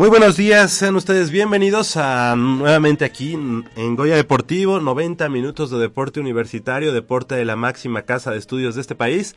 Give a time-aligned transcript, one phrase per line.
[0.00, 5.76] Muy buenos días, sean ustedes bienvenidos a nuevamente aquí en Goya Deportivo, 90 minutos de
[5.76, 9.36] deporte universitario, deporte de la máxima casa de estudios de este país.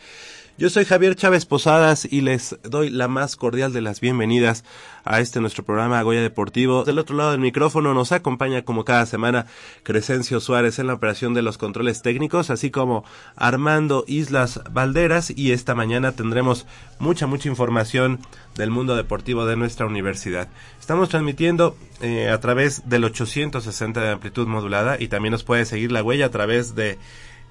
[0.55, 4.63] Yo soy Javier Chávez Posadas y les doy la más cordial de las bienvenidas
[5.03, 6.83] a este nuestro programa Goya Deportivo.
[6.83, 9.47] Del otro lado del micrófono nos acompaña como cada semana
[9.81, 13.03] Crescencio Suárez en la operación de los controles técnicos, así como
[13.35, 16.67] Armando Islas Valderas y esta mañana tendremos
[16.99, 18.19] mucha, mucha información
[18.55, 20.49] del mundo deportivo de nuestra universidad.
[20.79, 25.91] Estamos transmitiendo eh, a través del 860 de amplitud modulada y también nos puede seguir
[25.91, 26.97] la huella a través de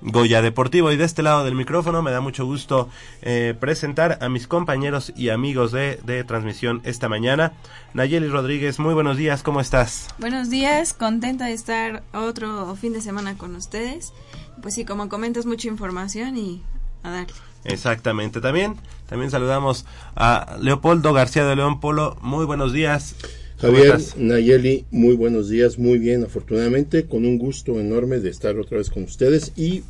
[0.00, 2.88] Goya Deportivo y de este lado del micrófono me da mucho gusto
[3.22, 7.54] eh, presentar a mis compañeros y amigos de, de transmisión esta mañana
[7.94, 13.00] Nayeli Rodríguez muy buenos días cómo estás Buenos días, contenta de estar otro fin de
[13.00, 14.12] semana con ustedes.
[14.60, 16.62] Pues sí, como comentas, mucha información y
[17.04, 17.47] a darle.
[17.64, 18.40] Exactamente.
[18.40, 18.76] También
[19.08, 19.86] también saludamos
[20.16, 22.18] a Leopoldo García de León Polo.
[22.20, 23.14] Muy buenos días.
[23.58, 23.98] ¿Cómo Javier?
[24.16, 28.90] Nayeli, muy buenos días, muy bien, afortunadamente, con un gusto enorme de estar otra vez
[28.90, 29.52] con ustedes.
[29.56, 29.82] Y,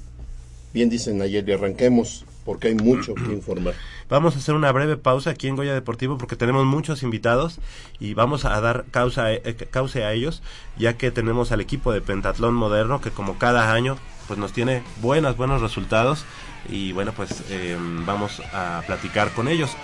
[0.73, 3.75] bien dice Nayeli, arranquemos porque hay mucho que informar.
[4.09, 7.59] Vamos a hacer una breve pausa aquí en Goya Deportivo porque tenemos muchos invitados
[8.01, 10.43] y vamos a dar causa, eh, cauce a ellos,
[10.79, 13.99] ya que tenemos al equipo de pentatlón moderno que como cada año
[14.29, 16.25] pues nos tiene buenos, buenos resultados
[16.69, 19.77] y bueno pues eh, vamos a platicar con ellos.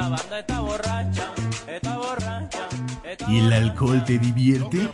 [0.00, 1.32] La banda está borracha,
[1.66, 2.68] está borracha,
[3.04, 4.88] está ¿Y el alcohol te divierte?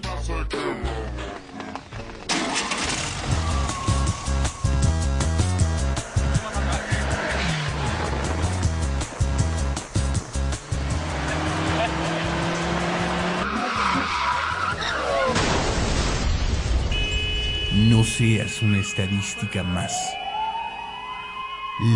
[17.75, 19.93] No seas una estadística más.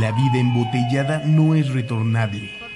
[0.00, 2.69] La vida embotellada no es retornable.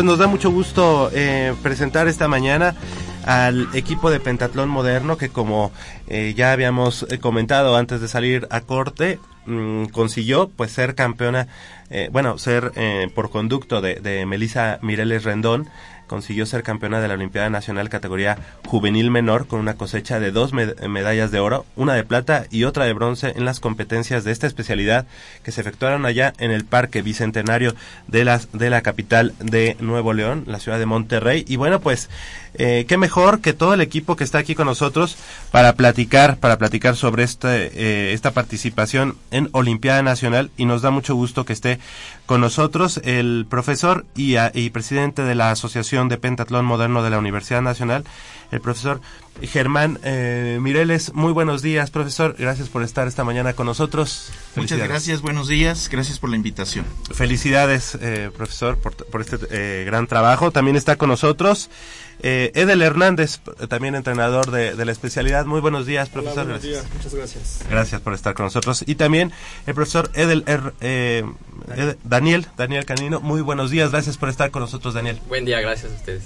[0.00, 2.74] Pues nos da mucho gusto eh, presentar esta mañana
[3.26, 5.72] al equipo de pentatlón moderno que como
[6.08, 11.48] eh, ya habíamos eh, comentado antes de salir a corte mm, consiguió pues ser campeona
[11.90, 15.68] eh, bueno ser eh, por conducto de, de Melissa Mireles Rendón
[16.10, 18.36] consiguió ser campeona de la Olimpiada Nacional categoría
[18.66, 22.64] juvenil menor con una cosecha de dos med- medallas de oro, una de plata y
[22.64, 25.06] otra de bronce en las competencias de esta especialidad
[25.44, 27.76] que se efectuaron allá en el Parque Bicentenario
[28.08, 31.44] de, las, de la capital de Nuevo León, la ciudad de Monterrey.
[31.46, 32.10] Y bueno, pues
[32.54, 35.16] eh, qué mejor que todo el equipo que está aquí con nosotros
[35.50, 40.50] para platicar, para platicar sobre este, eh, esta participación en Olimpiada Nacional.
[40.56, 41.78] Y nos da mucho gusto que esté
[42.26, 47.10] con nosotros el profesor y, a- y presidente de la Asociación de Pentatlón Moderno de
[47.10, 48.04] la Universidad Nacional,
[48.50, 49.00] el profesor
[49.42, 51.14] Germán eh, Mireles.
[51.14, 52.34] Muy buenos días, profesor.
[52.38, 54.30] Gracias por estar esta mañana con nosotros.
[54.56, 56.84] Muchas gracias, buenos días, gracias por la invitación.
[57.12, 60.50] Felicidades, eh, profesor, por, por este eh, gran trabajo.
[60.50, 61.70] También está con nosotros
[62.22, 65.46] eh, Edel Hernández, también entrenador de, de la especialidad.
[65.46, 66.44] Muy buenos días, profesor.
[66.44, 66.82] buenos gracias.
[66.82, 67.60] días, muchas gracias.
[67.70, 68.84] Gracias por estar con nosotros.
[68.86, 69.32] Y también
[69.66, 71.24] el profesor Edel Er- eh,
[71.76, 73.20] Ed- Daniel, Daniel Canino.
[73.20, 75.18] Muy buenos días, gracias por estar con nosotros, Daniel.
[75.28, 76.24] Buen día, gracias a ustedes.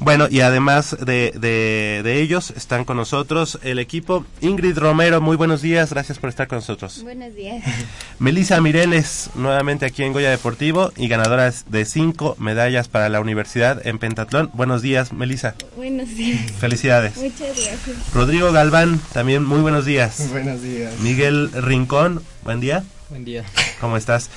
[0.00, 5.20] Bueno, y además de, de, de ellos están con nosotros el equipo Ingrid Romero.
[5.20, 7.02] Muy buenos días, gracias por estar con nosotros.
[7.02, 7.64] Buenos días.
[8.18, 13.86] Melissa Mireles, nuevamente aquí en Goya Deportivo y ganadora de cinco medallas para la universidad
[13.86, 14.50] en pentatlón.
[14.52, 15.54] Buenos días, Melissa.
[15.76, 16.52] Buenos días.
[16.58, 17.16] Felicidades.
[17.16, 18.14] Muchas gracias.
[18.14, 20.28] Rodrigo Galván, también muy buenos días.
[20.30, 20.98] Buenos días.
[21.00, 22.84] Miguel Rincón, buen día.
[23.10, 23.44] Buen día.
[23.80, 24.30] ¿Cómo estás?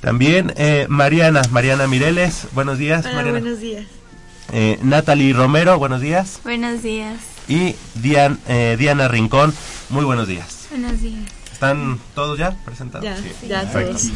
[0.00, 3.04] También eh, Mariana, Mariana Mireles, buenos días.
[3.04, 3.40] Hola, Mariana.
[3.40, 3.86] buenos días.
[4.52, 6.40] Eh, Natalie Romero, buenos días.
[6.44, 7.16] Buenos días.
[7.48, 9.54] Y Dian- eh, Diana Rincón,
[9.88, 10.66] muy buenos días.
[10.70, 11.22] Buenos días.
[11.52, 13.04] ¿Están todos ya presentados?
[13.04, 13.46] Ya, Sí.
[13.48, 13.92] ya Perfecto.
[13.98, 14.10] todos.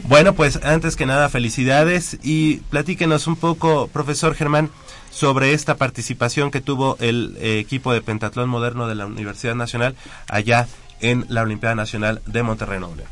[0.04, 4.70] Bueno, pues antes que nada, felicidades y platíquenos un poco, profesor Germán,
[5.10, 9.94] sobre esta participación que tuvo el eh, equipo de pentatlón moderno de la Universidad Nacional
[10.28, 10.68] allá
[11.00, 13.08] en la Olimpiada Nacional de Monterrey Nuevo León.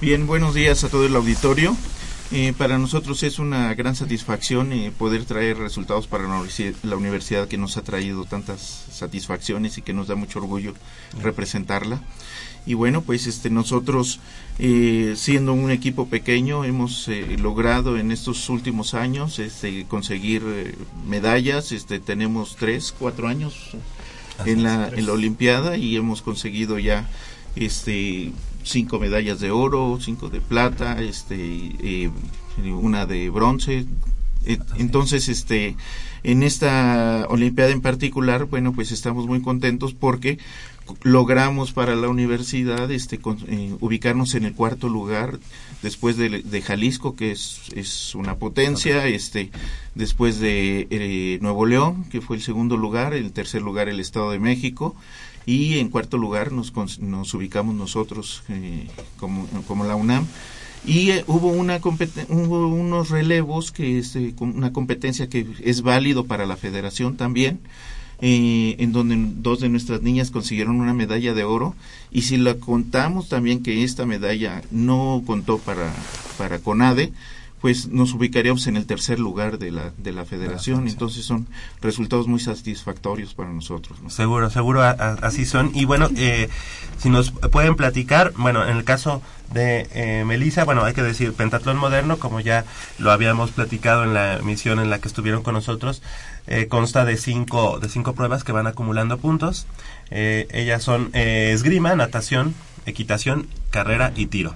[0.00, 1.76] Bien, buenos días a todo el auditorio.
[2.32, 6.96] Eh, para nosotros es una gran satisfacción eh, poder traer resultados para la universi- la
[6.96, 10.74] universidad que nos ha traído tantas satisfacciones y que nos da mucho orgullo
[11.22, 12.02] representarla.
[12.66, 14.20] Y bueno, pues este nosotros
[14.58, 20.74] eh, siendo un equipo pequeño hemos eh, logrado en estos últimos años este, conseguir eh,
[21.06, 21.72] medallas.
[21.72, 23.54] Este tenemos tres, cuatro años
[24.46, 27.06] en la, en la Olimpiada y hemos conseguido ya
[27.54, 28.32] este
[28.64, 31.36] cinco medallas de oro, cinco de plata, este
[31.80, 32.10] eh,
[32.66, 33.86] una de bronce.
[34.46, 35.76] Eh, Entonces, este
[36.22, 40.38] en esta Olimpiada en particular, bueno, pues estamos muy contentos porque
[41.02, 45.38] logramos para la universidad este con- eh, ubicarnos en el cuarto lugar
[45.82, 49.50] después de, de Jalisco que es, es una potencia este
[49.94, 54.30] después de eh, Nuevo León que fue el segundo lugar el tercer lugar el Estado
[54.30, 54.94] de México
[55.46, 58.86] y en cuarto lugar nos, nos ubicamos nosotros eh,
[59.18, 60.26] como, como la UNAM.
[60.86, 66.24] Y eh, hubo una hubo unos relevos que es com- una competencia que es válido
[66.26, 67.60] para la federación también
[68.20, 71.74] eh, en donde dos de nuestras niñas consiguieron una medalla de oro.
[72.12, 75.92] Y si la contamos también que esta medalla no contó para
[76.38, 77.12] para CONADE
[77.64, 81.46] pues nos ubicaríamos en el tercer lugar de la de la federación entonces son
[81.80, 84.10] resultados muy satisfactorios para nosotros ¿no?
[84.10, 85.70] Seguro, seguro a- a- así son.
[85.74, 86.50] Y bueno, eh,
[86.98, 89.22] si nos pueden platicar, bueno, en el caso
[89.54, 92.66] de eh, Melissa, bueno, hay que decir, pentatlón moderno, como ya
[92.98, 96.02] lo habíamos platicado en la emisión en la que estuvieron con nosotros,
[96.46, 99.66] eh, consta de cinco, de cinco pruebas que van acumulando puntos.
[100.10, 102.54] Eh, ellas son eh, esgrima, natación,
[102.84, 104.54] equitación, carrera y tiro.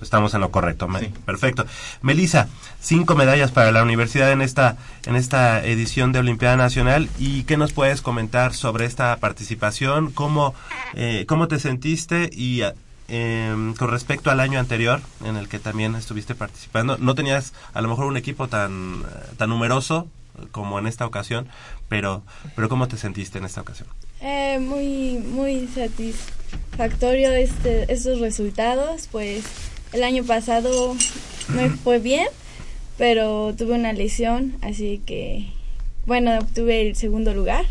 [0.00, 1.66] Estamos en lo correcto, me- perfecto.
[2.02, 2.48] Melissa,
[2.80, 4.76] cinco medallas para la universidad en esta
[5.06, 7.08] en esta edición de Olimpiada Nacional.
[7.18, 10.54] Y qué nos puedes comentar sobre esta participación, cómo
[10.94, 12.74] eh, cómo te sentiste y ah,
[13.08, 17.80] em, con respecto al año anterior en el que también estuviste participando, no tenías a
[17.82, 20.06] lo mejor un equipo tan eh, tan numeroso
[20.52, 21.48] como en esta ocasión,
[21.88, 22.22] pero
[22.56, 23.88] pero cómo te sentiste en esta ocasión.
[24.22, 29.08] Eh, muy, muy satisfactorio este, estos resultados.
[29.10, 29.44] Pues
[29.92, 30.94] el año pasado
[31.54, 32.26] me fue bien,
[32.98, 35.46] pero tuve una lesión, así que,
[36.06, 37.64] bueno, obtuve el segundo lugar.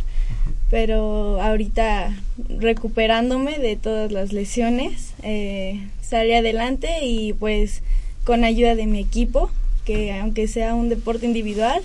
[0.72, 2.16] Pero ahorita
[2.60, 7.82] recuperándome de todas las lesiones, eh, salí adelante y pues
[8.24, 9.50] con ayuda de mi equipo,
[9.86, 11.82] que aunque sea un deporte individual,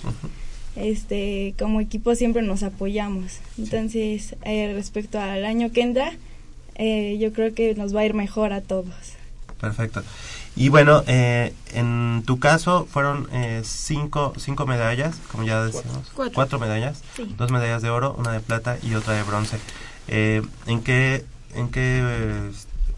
[0.75, 6.13] este como equipo siempre nos apoyamos entonces eh, respecto al año que entra
[6.75, 9.15] eh, yo creo que nos va a ir mejor a todos
[9.59, 10.03] Perfecto.
[10.55, 16.11] Y bueno, eh, en tu caso fueron eh, cinco, cinco medallas, como ya decimos.
[16.13, 16.59] Cuatro.
[16.59, 17.01] medallas.
[17.15, 17.33] Sí.
[17.37, 19.57] Dos medallas de oro, una de plata y otra de bronce.
[20.07, 22.51] Eh, ¿En qué, en qué eh,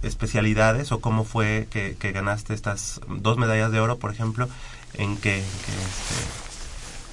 [0.04, 4.48] especialidades o cómo fue que, que ganaste estas dos medallas de oro, por ejemplo?
[4.94, 5.38] ¿En qué?
[5.38, 6.47] en qué, este,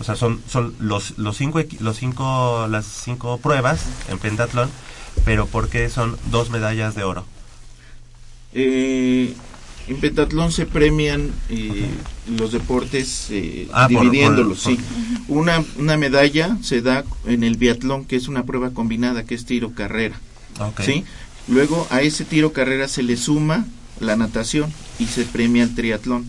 [0.01, 4.71] o sea, son, son los, los, cinco, los cinco, las cinco pruebas en pentatlón,
[5.25, 7.25] pero ¿por qué son dos medallas de oro?
[8.53, 9.35] Eh,
[9.89, 11.87] en pentatlón se premian eh,
[12.39, 14.81] los deportes eh, Ah, por- dividiéndolos, por- sí.
[15.29, 19.45] Una, una medalla se da en el biatlón, que es una prueba combinada, que es
[19.45, 20.17] tiro-carrera.
[20.61, 20.81] Ok.
[20.83, 21.05] ¿sí?
[21.49, 23.67] Luego a ese tiro-carrera se le suma
[24.01, 26.25] la natación y se premia el triatlón.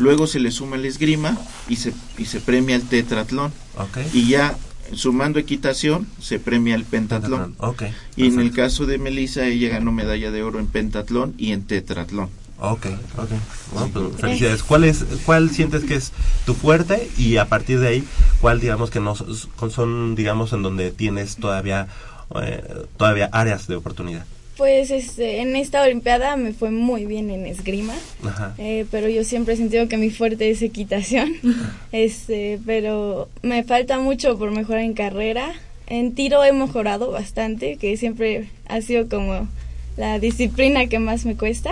[0.00, 1.38] Luego se le suma el esgrima
[1.68, 3.52] y se, y se premia el tetratlón.
[3.76, 3.98] Ok.
[4.14, 4.56] Y ya
[4.94, 7.54] sumando equitación, se premia el pentatlón.
[7.58, 7.84] Ok.
[8.16, 11.64] Y en el caso de Melissa, ella ganó medalla de oro en pentatlón y en
[11.64, 12.30] tetratlón.
[12.58, 13.30] Ok, ok.
[13.72, 14.62] Bueno, pues, felicidades.
[14.62, 16.12] ¿Cuál, es, ¿Cuál sientes que es
[16.44, 18.04] tu fuerte y a partir de ahí,
[18.40, 21.88] cuál digamos que no son, son, digamos, en donde tienes todavía,
[22.42, 24.26] eh, todavía áreas de oportunidad?
[24.60, 28.54] Pues este, en esta Olimpiada me fue muy bien en esgrima, Ajá.
[28.58, 31.32] eh, pero yo siempre he sentido que mi fuerte es equitación.
[31.92, 35.50] este, pero me falta mucho por mejorar en carrera.
[35.86, 39.48] En tiro he mejorado bastante, que siempre ha sido como
[39.96, 41.70] la disciplina que más me cuesta.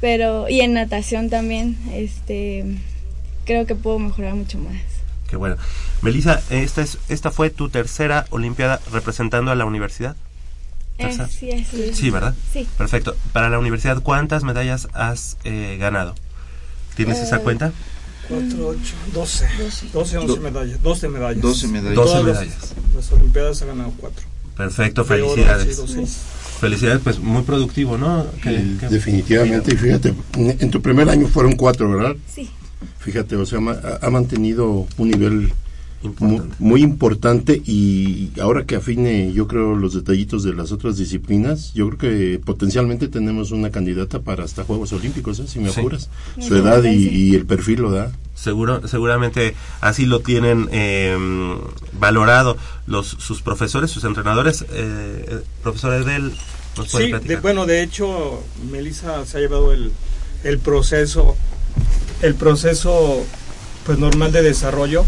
[0.00, 2.64] Pero y en natación también, este,
[3.46, 4.80] creo que puedo mejorar mucho más.
[5.28, 5.56] Qué bueno.
[6.02, 10.14] Melissa, esta, es, esta fue tu tercera Olimpiada representando a la universidad.
[10.98, 11.96] Eh, sí, es.
[11.96, 12.34] Sí, ¿verdad?
[12.52, 12.66] Sí.
[12.78, 13.16] Perfecto.
[13.32, 16.14] Para la universidad, ¿cuántas medallas has eh, ganado?
[16.96, 17.72] ¿Tienes esa Eh, cuenta?
[18.28, 18.78] 4, 8,
[19.12, 19.46] 12.
[19.92, 20.82] 12, 11 Do- medallas.
[20.82, 21.40] 12 medallas.
[21.42, 21.94] 12 medallas.
[21.94, 22.74] Todas 12 las- medallas.
[22.94, 24.24] Las, Olimpiadas ha ganado 4.
[24.56, 25.80] Perfecto, oro, felicidades.
[26.60, 28.24] Felicidades, pues muy productivo, ¿no?
[28.44, 32.14] Eh, Definitivamente, y fíjate, en tu primer año fueron cuatro, ¿verdad?
[32.32, 32.48] Sí.
[33.00, 33.58] Fíjate, o sea,
[34.00, 35.52] ha mantenido un nivel
[36.02, 36.56] Importante.
[36.58, 41.88] muy, importante y ahora que afine, yo creo, los detallitos de las otras disciplinas, yo
[41.90, 45.44] creo que potencialmente tenemos una candidata para hasta Juegos Olímpicos, ¿eh?
[45.46, 45.80] si me Sí.
[45.80, 46.10] apuras.
[46.36, 46.48] Sí.
[46.48, 48.10] Su edad y, el perfil lo da.
[48.34, 51.16] Seguro, seguramente así lo tienen eh,
[51.98, 52.56] valorado
[52.86, 54.62] los sus profesores, sus entrenadores.
[54.62, 56.32] Eh, eh, profesor Edel,
[56.76, 59.92] ¿nos puede Sí, de- bueno, de hecho, Melissa se ha llevado el,
[60.44, 61.36] el proceso,
[62.22, 63.24] el proceso
[63.86, 65.04] pues normal de desarrollo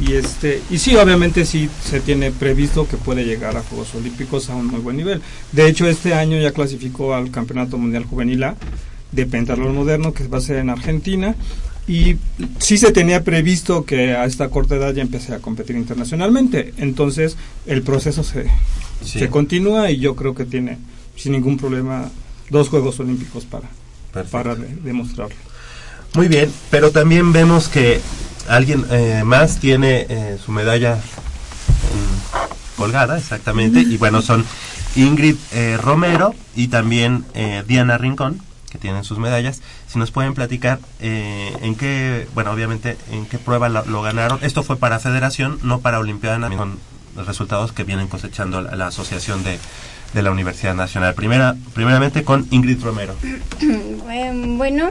[0.00, 4.48] y este y sí, obviamente sí se tiene previsto que puede llegar a Juegos Olímpicos
[4.50, 5.20] a un muy buen nivel.
[5.52, 8.56] De hecho, este año ya clasificó al Campeonato Mundial Juvenil A
[9.12, 11.34] de pentatlón moderno que va a ser en Argentina
[11.86, 12.16] y
[12.58, 16.72] sí se tenía previsto que a esta corta edad ya empecé a competir internacionalmente.
[16.78, 18.46] Entonces, el proceso se
[19.04, 19.18] Sí.
[19.18, 20.78] se continúa y yo creo que tiene
[21.16, 22.08] sin ningún problema
[22.50, 23.68] dos Juegos Olímpicos para,
[24.12, 24.30] Perfecto.
[24.30, 25.34] para de- demostrarlo.
[26.14, 28.00] Muy bien, pero también vemos que
[28.48, 34.44] alguien eh, más tiene eh, su medalla mm, colgada, exactamente, y bueno, son
[34.94, 39.62] Ingrid eh, Romero y también eh, Diana Rincón, que tienen sus medallas.
[39.86, 44.38] Si nos pueden platicar eh, en qué, bueno, obviamente, en qué prueba lo, ganaron.
[44.42, 46.78] Esto fue para Federación, no para Olimpiada, con
[47.26, 49.58] resultados que vienen cosechando la, la Asociación de,
[50.12, 51.14] de la Universidad Nacional.
[51.14, 53.14] Primera, primeramente con Ingrid Romero.
[54.10, 54.90] Em, Bueno,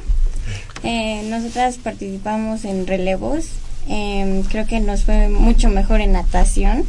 [0.84, 3.46] eh, nosotras participamos en relevos.
[3.88, 6.84] Em, creo que nos fue mucho mejor en natación.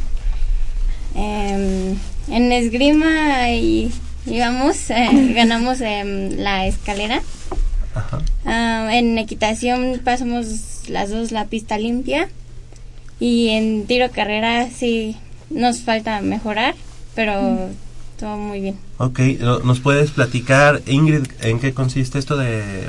[1.15, 1.95] Em,
[2.29, 3.91] en esgrima y
[4.25, 7.21] digamos eh, ganamos em, la escalera.
[7.95, 8.91] Ajá.
[8.95, 12.27] En equitación pasamos las dos la pista limpia
[13.19, 15.15] y en tiro carrera sí
[15.51, 16.73] nos falta mejorar,
[17.15, 17.69] pero
[18.19, 18.75] todo muy bien.
[18.97, 22.83] Ok, ¿no- ¿nos puedes platicar, Ingrid, en qué consiste esto mm, de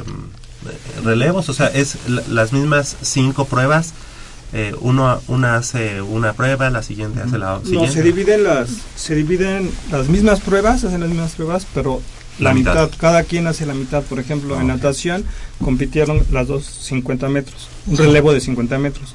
[1.05, 1.49] relevos?
[1.49, 3.93] O sea, ¿es la- las mismas cinco pruebas?
[4.53, 7.91] Eh, uno, una hace una prueba, la siguiente hace la No, siguiente.
[7.93, 12.01] se dividen las se dividen las mismas pruebas, hacen las mismas pruebas, pero
[12.39, 12.75] la, La mitad.
[12.75, 12.91] mitad.
[12.99, 14.03] cada quien hace la mitad.
[14.05, 15.25] Por ejemplo, en natación
[15.61, 19.15] compitieron las dos 50 metros, un relevo de 50 metros.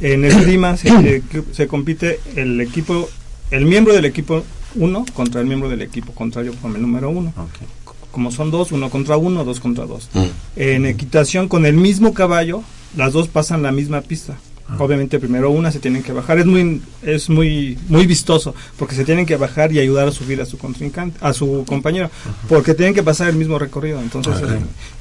[0.00, 3.10] En esgrima se, eh, se compite el equipo,
[3.50, 4.42] el miembro del equipo
[4.74, 7.32] 1 contra el miembro del equipo contrario con el número 1.
[7.36, 7.68] Ok.
[8.10, 10.08] Como son dos, uno contra uno, dos contra dos.
[10.14, 10.24] Mm.
[10.56, 12.62] En equitación con el mismo caballo,
[12.96, 14.38] las dos pasan la misma pista.
[14.78, 19.06] Obviamente primero una se tienen que bajar, es muy es muy muy vistoso porque se
[19.06, 22.10] tienen que bajar y ayudar a subir a su contrincante, a su compañero,
[22.50, 24.34] porque tienen que pasar el mismo recorrido, entonces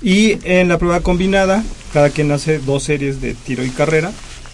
[0.02, 4.14] y en la prueba combinada cada quien hace dos series de tiro y carrera,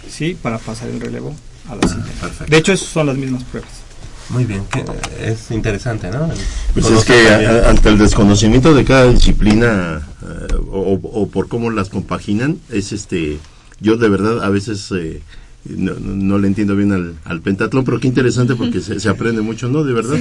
[0.09, 1.35] sí, para pasar el relevo
[1.69, 2.11] a la siguiente.
[2.19, 2.45] perfecto.
[2.51, 3.82] De hecho, esas son las mismas pruebas.
[4.29, 4.83] Muy bien, que
[5.21, 6.25] es interesante, ¿no?
[6.25, 6.37] El
[6.73, 11.69] Pues es que a- ante el desconocimiento de cada disciplina eh, o, o por cómo
[11.71, 13.37] las compaginan, es este,
[13.79, 15.21] yo de verdad a veces eh,
[15.65, 19.09] no, no- no le entiendo bien al, al pentatlón, pero qué interesante porque se, se
[19.09, 19.83] aprende mucho, ¿no?
[19.83, 20.17] De verdad.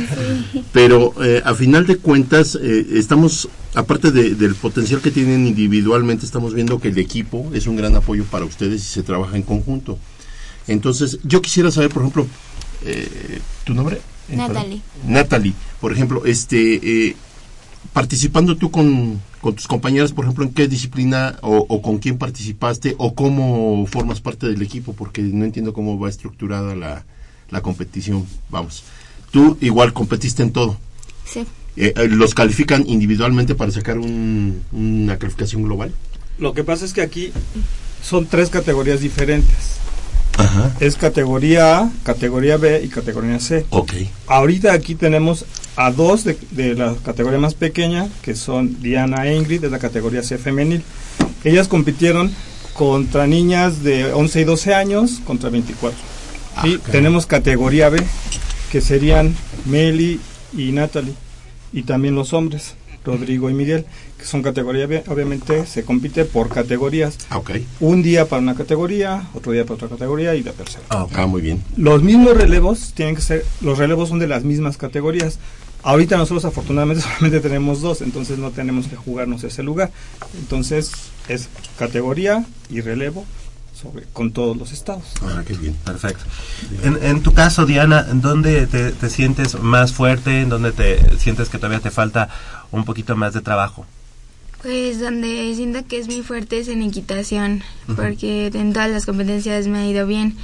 [0.73, 6.27] Pero eh, a final de cuentas, eh, estamos, aparte de- del potencial que tienen individualmente,
[6.27, 9.43] estamos viendo que el equipo es un gran apoyo para ustedes y se trabaja en
[9.43, 9.97] conjunto.
[10.69, 12.27] Entonces, yo quisiera saber, por ejemplo,
[12.85, 14.01] eh, ¿tu nombre?
[14.31, 14.37] Eh.
[14.37, 14.81] Natalie.
[15.07, 17.17] Natalie, por ejemplo, este, eh,
[17.93, 22.19] participando tú con, con tus compañeras, por ejemplo, ¿en qué disciplina o, o con quién
[22.19, 24.93] participaste o cómo formas parte del equipo?
[24.93, 27.05] Porque no entiendo cómo va estructurada la,
[27.51, 28.27] la competición.
[28.51, 28.85] Vamos,
[29.31, 30.79] tú igual competiste en todo.
[31.27, 31.41] Sí.
[31.77, 35.93] Eh, eh, ¿Los califican individualmente para sacar un- una calificación global?
[36.39, 37.33] Lo que pasa es que aquí
[38.03, 39.79] son tres categorías diferentes.
[40.81, 43.65] Es categoría A, categoría B y categoría C.
[43.71, 43.93] Ok.
[44.27, 45.45] Ahorita aquí tenemos
[45.77, 49.79] a dos de, de la categoría más pequeña, que son Diana e Ingrid, de la
[49.79, 50.83] categoría C femenil.
[51.45, 52.33] Ellas compitieron
[52.73, 55.99] contra niñas de 11 y 12 años contra 24.
[56.65, 58.03] y tenemos categoría B,
[58.71, 59.35] que serían
[59.67, 60.21] Meli
[60.57, 61.15] y Natalie.
[61.73, 63.85] Y también los hombres, Rodrigo y Miguel,
[64.19, 65.05] que son categoría B.
[65.09, 67.19] Obviamente se compite por categorías.
[67.81, 70.85] Un día para una categoría, otro día para otra categoría y la tercera.
[70.89, 71.63] Ah, muy bien.
[71.77, 75.39] Los mismos relevos tienen que ser, los relevos son de las mismas categorías.
[75.83, 79.91] Ahorita nosotros afortunadamente solamente tenemos dos, entonces no tenemos que jugarnos ese lugar.
[80.39, 80.93] Entonces
[81.29, 83.25] es categoría y relevo
[83.83, 85.05] sobre, con todos los estados.
[85.23, 85.75] Ah, qué bien.
[85.85, 86.25] Perfecto.
[86.83, 90.41] En, en tu caso, Diana, ¿en dónde te, te sientes más fuerte?
[90.43, 92.29] ¿En dónde te sientes que todavía te falta
[92.71, 93.85] un poquito más de trabajo?
[94.63, 97.65] Pues donde siento que es muy fuerte es en equitación,
[97.97, 100.37] porque en todas las competencias me ha ido bien.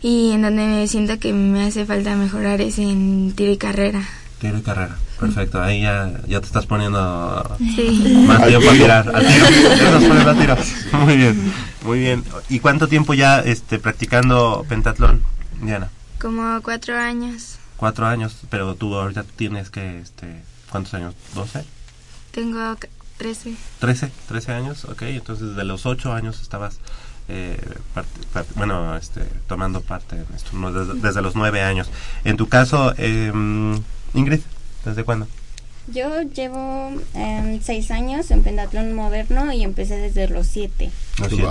[0.00, 4.08] Y en donde me siento que me hace falta mejorar es en tiro y carrera.
[4.40, 4.96] Tiro y carrera.
[5.18, 5.60] Perfecto.
[5.62, 8.24] Ahí ya, ya te estás poniendo Sí.
[8.26, 8.84] más tiempo a tiro.
[8.84, 9.14] tirar.
[9.16, 9.46] Al tiro.
[9.50, 10.56] Ya te estás poniendo a tiro.
[11.04, 11.52] Muy bien.
[11.82, 12.24] Muy bien.
[12.48, 15.22] ¿Y cuánto tiempo ya este, practicando pentatlón,
[15.60, 15.88] Diana?
[16.20, 17.58] Como cuatro años.
[17.76, 21.14] Cuatro años, pero tú ahorita tienes que, este, ¿cuántos años?
[21.34, 21.62] ¿12?
[22.32, 23.54] Tengo c- trece.
[23.80, 26.78] 13, 13 años, ok, entonces desde los 8 años estabas,
[27.28, 27.56] eh,
[27.94, 30.72] parte- parte- bueno, este, tomando parte en esto, ¿no?
[30.72, 31.88] desde, desde los 9 años.
[32.24, 33.32] En tu caso, eh,
[34.14, 34.40] Ingrid,
[34.84, 35.26] ¿desde cuándo?
[35.92, 40.90] Yo llevo em, seis años en pentatlón moderno y empecé desde los siete.
[41.18, 41.48] Los siete.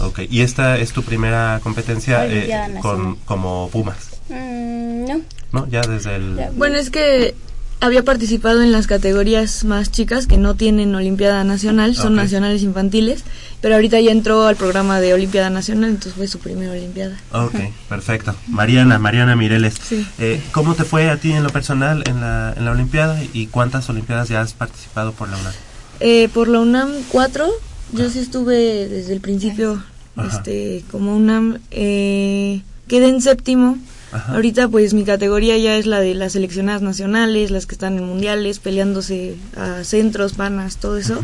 [0.00, 5.20] Ok, y esta es tu primera competencia eh, con, como Pumas, Mm, no.
[5.52, 5.66] ¿no?
[5.68, 6.38] Ya desde el...
[6.54, 7.34] Bueno, es que
[7.82, 13.24] había participado en las categorías más chicas que no tienen Olimpiada Nacional, son nacionales infantiles,
[13.60, 17.18] pero ahorita ya entró al programa de Olimpiada Nacional, entonces fue su primera Olimpiada.
[17.32, 17.54] Ok,
[17.88, 18.36] perfecto.
[18.46, 20.06] Mariana, Mariana Mireles, Sí.
[20.20, 23.48] eh, ¿cómo te fue a ti en lo personal en la, en la Olimpiada y
[23.48, 25.52] cuántas Olimpiadas ya has participado por la UNAM?
[25.98, 27.46] Eh, por la UNAM 4,
[27.94, 29.82] yo sí estuve desde el principio
[30.16, 30.28] Ajá.
[30.36, 33.76] este como UNAM, eh, quedé en séptimo.
[34.12, 34.34] Ajá.
[34.34, 38.04] Ahorita pues mi categoría ya es la de las seleccionadas nacionales, las que están en
[38.04, 41.20] mundiales, peleándose a centros, panas, todo eso.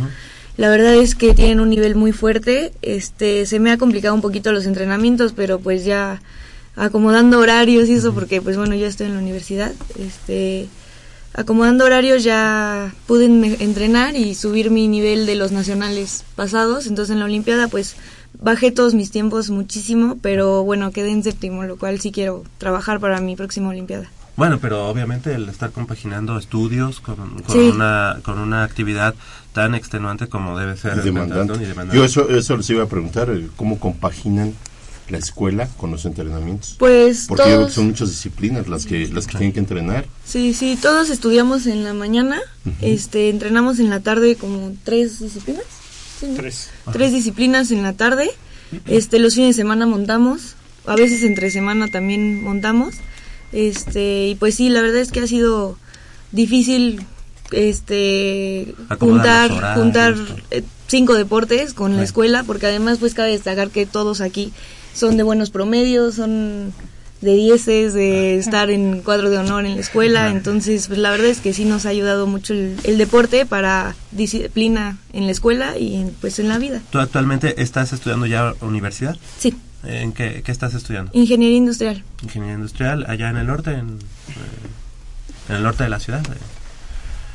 [0.56, 2.72] La verdad es que tienen un nivel muy fuerte.
[2.82, 6.20] Este, se me ha complicado un poquito los entrenamientos, pero pues ya
[6.74, 9.72] acomodando horarios y eso, porque pues bueno, ya estoy en la universidad.
[9.98, 10.68] Este,
[11.34, 16.88] acomodando horarios ya pude entrenar y subir mi nivel de los nacionales pasados.
[16.88, 17.94] Entonces en la Olimpiada pues
[18.40, 23.00] bajé todos mis tiempos muchísimo, pero bueno, quedé en séptimo, lo cual sí quiero trabajar
[23.00, 24.10] para mi próxima Olimpiada.
[24.36, 27.70] Bueno, pero obviamente el estar compaginando estudios con, con Sí.
[27.74, 29.14] una con una actividad
[29.52, 31.34] tan extenuante como debe ser Y el demandante.
[31.40, 31.96] pentatlón y demandante.
[31.98, 34.54] Yo eso, eso les iba a preguntar, ¿cómo compaginan
[35.08, 36.76] la escuela con los entrenamientos?
[36.78, 40.06] Pues Porque yo que son muchas disciplinas las que las que tienen que entrenar.
[40.24, 42.38] Sí, sí, todos estudiamos en la mañana,
[42.80, 45.64] este, entrenamos en la tarde como tres disciplinas.
[46.18, 46.36] ¿Sí, no?
[46.36, 46.70] Tres.
[46.92, 48.30] Tres disciplinas en la tarde.
[48.86, 50.54] Este, los fines de semana montamos,
[50.86, 52.96] a veces entre semana también montamos.
[53.52, 55.76] Este, y pues sí, la verdad es que ha sido
[56.32, 57.06] difícil
[57.50, 60.14] este Acomodar juntar horarios, juntar
[60.50, 64.52] eh, cinco deportes con la escuela, porque además pues cabe destacar que todos aquí
[64.94, 66.74] son de buenos promedios, son
[67.20, 71.26] de dieces, de estar en cuadro de honor en la escuela, entonces pues la verdad
[71.26, 75.76] es que sí nos ha ayudado mucho el, el deporte para disciplina en la escuela
[75.78, 76.80] y en, pues en la vida.
[76.90, 79.16] ¿Tú actualmente estás estudiando ya universidad?
[79.38, 79.54] Sí,
[79.84, 81.10] ¿En qué, qué estás estudiando?
[81.14, 82.02] ingeniería industrial.
[82.22, 86.22] Ingeniería industrial, allá en el norte, en, eh, en el norte de la ciudad.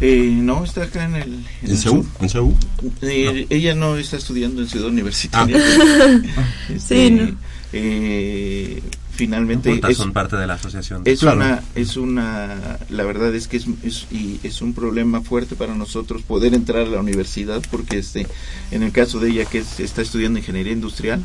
[0.02, 1.46] Eh, no, está acá en el...
[1.62, 2.04] ¿En sur.
[2.20, 2.54] ¿En CEU?
[3.02, 5.58] Eh, Ella no está estudiando en Ciudad Universitaria.
[5.58, 6.44] Ah.
[6.70, 7.36] Este, Sí, no.
[7.72, 8.82] eh,
[9.16, 11.04] finalmente es, son parte de la asociación.
[11.06, 11.38] es Claro.
[11.38, 15.76] una es una la verdad es que es, es y es un problema fuerte para
[15.76, 18.26] nosotros poder entrar a la universidad porque este
[18.72, 21.22] en el caso de ella que es- está estudiando ingeniería industrial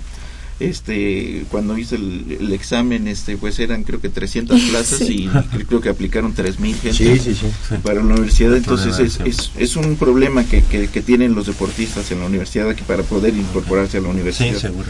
[0.61, 5.24] este cuando hice el, el examen este pues eran creo que 300 plazas Sí.
[5.24, 7.74] y cre- creo que aplicaron 3000 gente Sí, sí, sí.
[7.83, 12.11] para la universidad entonces es, es, es un problema que, que, que tienen los deportistas
[12.11, 14.88] en la universidad que para poder incorporarse a la universidad Sí, seguro.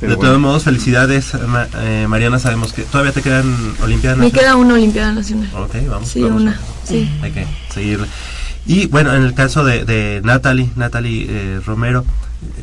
[0.00, 0.30] Pero de bueno.
[0.30, 2.38] todos modos, felicidades, Ma- eh, Mariana.
[2.38, 3.46] Sabemos que todavía te quedan
[3.82, 4.32] Olimpiadas Me Nacionales?
[4.32, 5.50] queda una Olimpiada Nacional.
[5.54, 6.08] Ok, vamos.
[6.08, 6.42] Sí, vamos.
[6.42, 7.10] una, sí.
[7.22, 8.06] Hay que seguirle.
[8.66, 12.04] Y bueno, en el caso de, de Natalie, Natalie eh, Romero,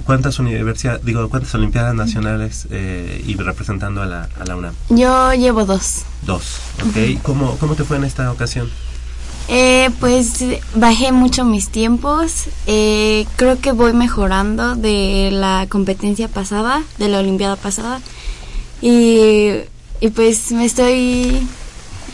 [0.04, 4.74] ¿cuántas universidades, digo, cuántas Olimpiadas Nacionales eh, y representando a la, a la UNAM?
[4.90, 6.02] Yo llevo dos.
[6.24, 7.22] Dos, ¿ok?
[7.22, 8.68] ¿Cómo, ¿Cómo te fue en esta ocasión?
[9.54, 12.46] Eh, pues bajé mucho mis tiempos.
[12.68, 18.00] Eh, creo que voy mejorando de la competencia pasada, de la Olimpiada pasada.
[18.82, 19.50] Y,
[20.00, 21.46] y pues me estoy...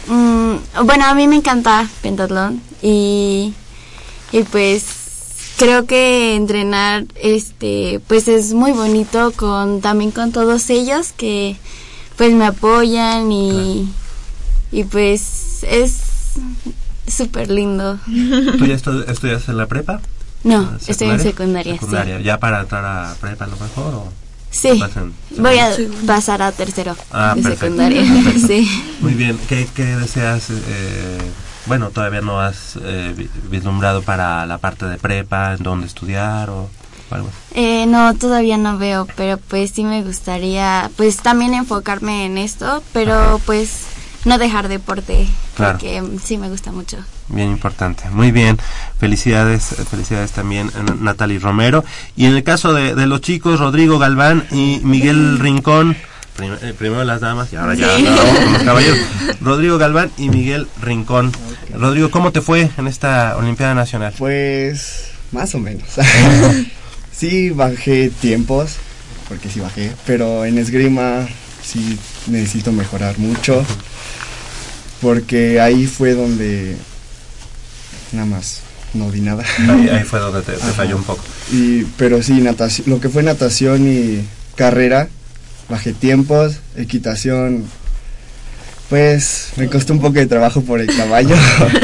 [0.07, 3.53] mm, bueno, a mí me encanta pentatlón y,
[4.31, 4.83] y pues
[5.57, 11.55] creo que entrenar este pues es muy bonito con también con todos ellos que
[12.15, 13.89] pues me apoyan y,
[14.71, 15.97] y pues es
[17.07, 17.99] súper lindo.
[18.05, 19.99] ¿Tú ya estu- estudias en la prepa?
[20.43, 21.79] No, ¿Ah, estoy en secundaria, sí.
[21.79, 23.93] Secundaria, ¿Ya para entrar a prepa a lo mejor?
[23.95, 24.13] O
[24.49, 24.81] Sí,
[25.37, 25.71] voy a
[26.05, 28.01] pasar a tercero Ah, de perfecto, secundaria.
[28.23, 28.47] perfecto.
[28.47, 28.83] Sí.
[29.01, 30.49] Muy bien, ¿qué, qué deseas?
[30.49, 31.17] eh,
[31.65, 36.49] bueno, todavía no has eh, vi- vislumbrado para la parte de prepa, en dónde estudiar
[36.49, 36.69] o,
[37.11, 37.37] algo así.
[37.59, 42.81] Eh, no, todavía no veo, pero pues sí me gustaría, pues también enfocarme en esto,
[42.93, 43.81] pero pues
[44.27, 45.73] no dejar deporte, Claro.
[45.79, 46.97] porque sí me gusta mucho.
[47.29, 48.09] Bien importante.
[48.11, 48.57] Muy bien.
[48.99, 51.83] Felicidades, eh, felicidades también a Natalie Romero.
[52.15, 55.95] Y en el caso de, de los chicos, Rodrigo Galván y Miguel Rincón,
[56.35, 58.05] prim- eh, primero las damas y ahora ya Sí.
[58.05, 58.99] con los caballeros.
[59.41, 61.31] Rodrigo Galván y Miguel Rincón.
[61.73, 64.13] Rodrigo, ¿cómo te fue en esta Olimpiada Nacional?
[64.17, 65.83] Pues más o menos.
[67.11, 68.75] sí bajé tiempos,
[69.27, 71.27] porque sí bajé, pero en esgrima
[71.63, 73.65] sí necesito mejorar mucho,
[75.01, 76.75] porque ahí fue donde
[78.11, 78.61] nada más
[78.93, 79.43] no di nada.
[79.69, 81.23] Ahí, ahí fue donde te, falló un poco.
[81.51, 84.23] Y, pero sí, natación, lo que fue natación y
[84.55, 85.09] carrera,
[85.69, 87.65] bajé tiempos, equitación,
[88.89, 91.35] pues me costó un poco de trabajo por el caballo,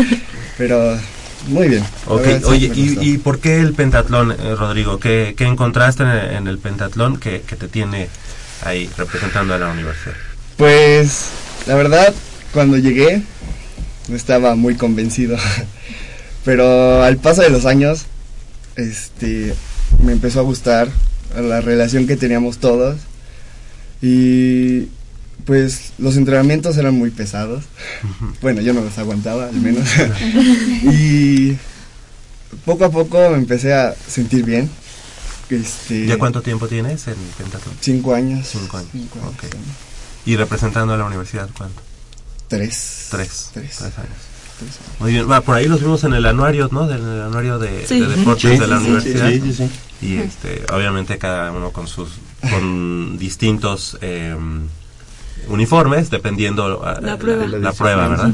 [0.57, 0.97] pero
[1.47, 1.83] muy bien.
[2.07, 4.99] Ok, verdad, oye, ¿y, y por qué el pentatlón, eh, Rodrigo?
[4.99, 8.09] ¿Qué, qué encontraste en el, en el pentatlón que, que te tiene
[8.63, 10.15] ahí representando a la universidad?
[10.57, 11.27] Pues
[11.67, 12.13] la verdad,
[12.53, 13.21] cuando llegué
[14.07, 15.37] no estaba muy convencido,
[16.45, 18.05] pero al paso de los años,
[18.75, 19.53] este,
[20.03, 20.89] me empezó a gustar
[21.35, 22.97] la relación que teníamos todos
[24.01, 24.87] y
[25.45, 27.63] pues los entrenamientos eran muy pesados.
[28.41, 29.87] Bueno, yo no los aguantaba al menos.
[30.83, 31.57] y
[32.65, 34.69] poco a poco me empecé a sentir bien.
[35.49, 37.75] Este, ¿Ya cuánto tiempo tienes en pentatlón?
[37.79, 38.47] Cinco años.
[38.51, 38.89] Cinco años.
[38.91, 39.65] Cinco años.
[40.25, 41.81] ¿Y representando a la universidad cuánto?
[42.57, 43.07] Tres.
[43.11, 43.49] Tres.
[43.53, 43.81] Tres.
[43.81, 43.93] años.
[43.93, 44.99] Tres años.
[44.99, 46.87] Muy bien, va, por ahí los vimos en el anuario, ¿no?
[46.87, 47.99] Del el anuario de, Sí.
[47.99, 49.29] de deportes Sí, de la sí, universidad.
[49.29, 49.69] sí, sí, sí.
[50.05, 52.09] Y este, obviamente cada uno con sus,
[52.49, 54.35] con distintos eh,
[55.47, 57.45] uniformes, dependiendo ah, La prueba.
[57.47, 58.31] la, prueba, ¿verdad?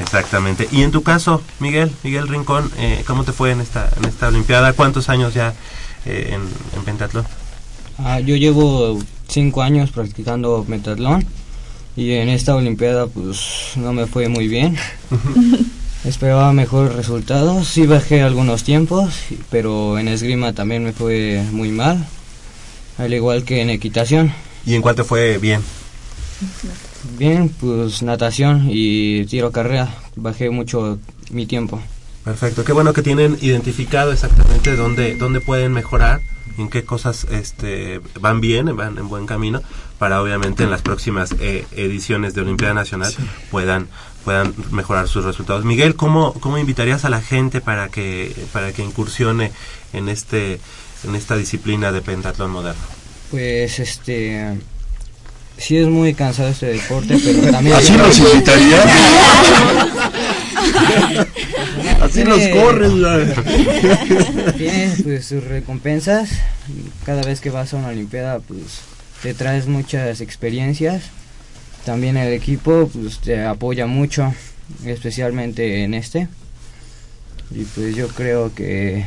[0.00, 0.68] Exactamente.
[0.72, 4.28] Y en tu caso, Miguel, Miguel Rincón, eh, ¿cómo te fue en esta, en esta
[4.28, 4.72] olimpiada?
[4.72, 5.54] ¿Cuántos años ya
[6.06, 6.40] eh, en,
[6.78, 7.26] en pentatlón?
[7.98, 11.24] Ah, yo llevo cinco años practicando pentatlón
[12.00, 14.74] y en esta olimpiada pues no me fue muy bien.
[16.04, 19.12] Esperaba mejores resultados, sí bajé algunos tiempos,
[19.50, 22.06] pero en esgrima también me fue muy mal,
[22.96, 24.32] al igual que en equitación.
[24.64, 25.60] ¿Y en cuál te fue bien?
[27.18, 30.98] Bien, pues natación y tiro carrera, bajé mucho
[31.30, 31.82] mi tiempo.
[32.24, 36.22] Perfecto, qué bueno que tienen identificado exactamente dónde, dónde pueden mejorar,
[36.56, 39.60] en qué cosas este, van bien, van en buen camino,
[40.00, 43.12] para obviamente en las próximas eh, ediciones de Olimpiada Nacional
[43.50, 43.86] puedan
[44.24, 45.66] puedan mejorar sus resultados.
[45.66, 49.52] Miguel, ¿cómo, ¿cómo invitarías a la gente para que para que incursione
[49.92, 50.58] en este
[51.04, 52.80] en esta disciplina de pentatlón moderno?
[53.30, 54.58] Pues este
[55.58, 58.82] sí es muy cansado este deporte, pero también ¿Así los invitaría?
[62.00, 63.34] Así los corres, güey.
[64.56, 66.30] Tiene pues sus recompensas.
[67.04, 68.80] Cada vez que vas a una olimpiada pues
[69.22, 71.04] te traes muchas experiencias.
[71.84, 74.32] También el equipo pues te apoya mucho,
[74.84, 76.28] especialmente en este.
[77.50, 79.06] Y pues yo creo que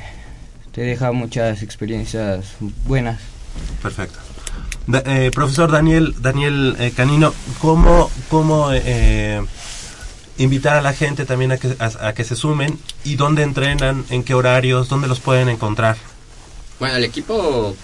[0.71, 2.45] te deja muchas experiencias
[2.85, 3.19] buenas.
[3.81, 4.19] Perfecto.
[4.87, 9.41] Da- eh, profesor Daniel Daniel eh, Canino, ¿cómo, cómo eh,
[10.37, 14.03] invitar a la gente también a que, a, a que se sumen y dónde entrenan,
[14.09, 15.95] en qué horarios, dónde los pueden encontrar?
[16.79, 17.75] Bueno, el equipo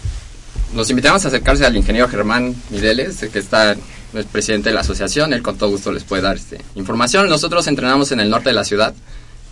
[0.74, 3.76] nos invitamos a acercarse al ingeniero Germán Mireles, que está
[4.13, 7.30] el presidente de la asociación, él con todo gusto les puede dar este, información.
[7.30, 8.93] Nosotros entrenamos en el norte de la ciudad,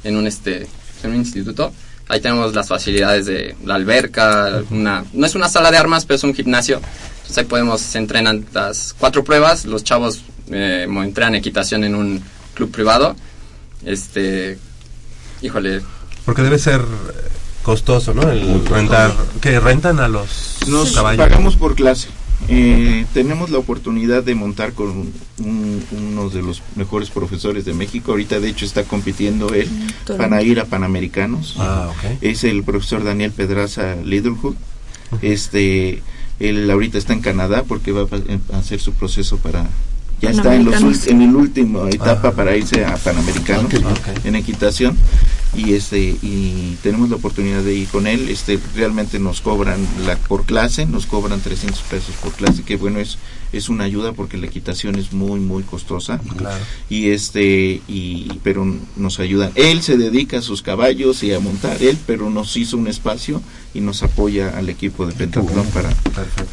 [0.04, 0.67] en un este
[1.04, 1.72] en un instituto.
[2.10, 6.15] Ahí tenemos las facilidades de la alberca, una, no es una sala de armas, pero
[6.15, 6.78] es un gimnasio.
[7.17, 12.24] Entonces ahí podemos, se entrenan las cuatro pruebas, los chavos eh, entrenan equitación en un
[12.54, 13.15] club privado.
[13.86, 14.58] Este,
[15.41, 15.82] híjole,
[16.26, 16.82] Porque debe ser
[17.71, 18.21] costoso, ¿no?
[18.32, 21.19] El rentar, que rentan a los Nos caballos.
[21.27, 22.08] pagamos por clase.
[22.47, 24.88] Eh, tenemos la oportunidad de montar con
[25.39, 28.12] un- uno de los mejores profesores de México.
[28.12, 29.67] Ahorita, de hecho, está compitiendo él
[30.06, 30.17] Toronto.
[30.30, 31.56] para ir a Panamericanos.
[31.60, 32.17] Ah, ok.
[32.21, 34.56] Es el profesor Daniel Pedraza Littlehood.
[35.21, 36.01] Este,
[36.39, 38.06] Él ahorita está en Canadá porque va
[38.53, 39.65] a hacer su proceso para
[40.21, 41.08] ya está en los Panamericanos.
[41.08, 44.95] en el último etapa para irse a Panamericano Ah, en equitación
[45.58, 48.30] y este y tenemos la oportunidad de ir con él.
[48.30, 53.00] Este realmente nos cobran la por clase nos cobran 300 pesos por clase que bueno
[53.00, 53.17] es
[53.54, 56.20] es una ayuda porque la equitación es muy muy costosa.
[56.38, 56.63] Claro.
[56.89, 58.65] y este y pero
[58.96, 62.78] nos ayudan él se dedica a sus caballos y a montar él pero nos hizo
[62.78, 63.41] un espacio
[63.74, 65.89] y nos apoya al equipo de pentatlón para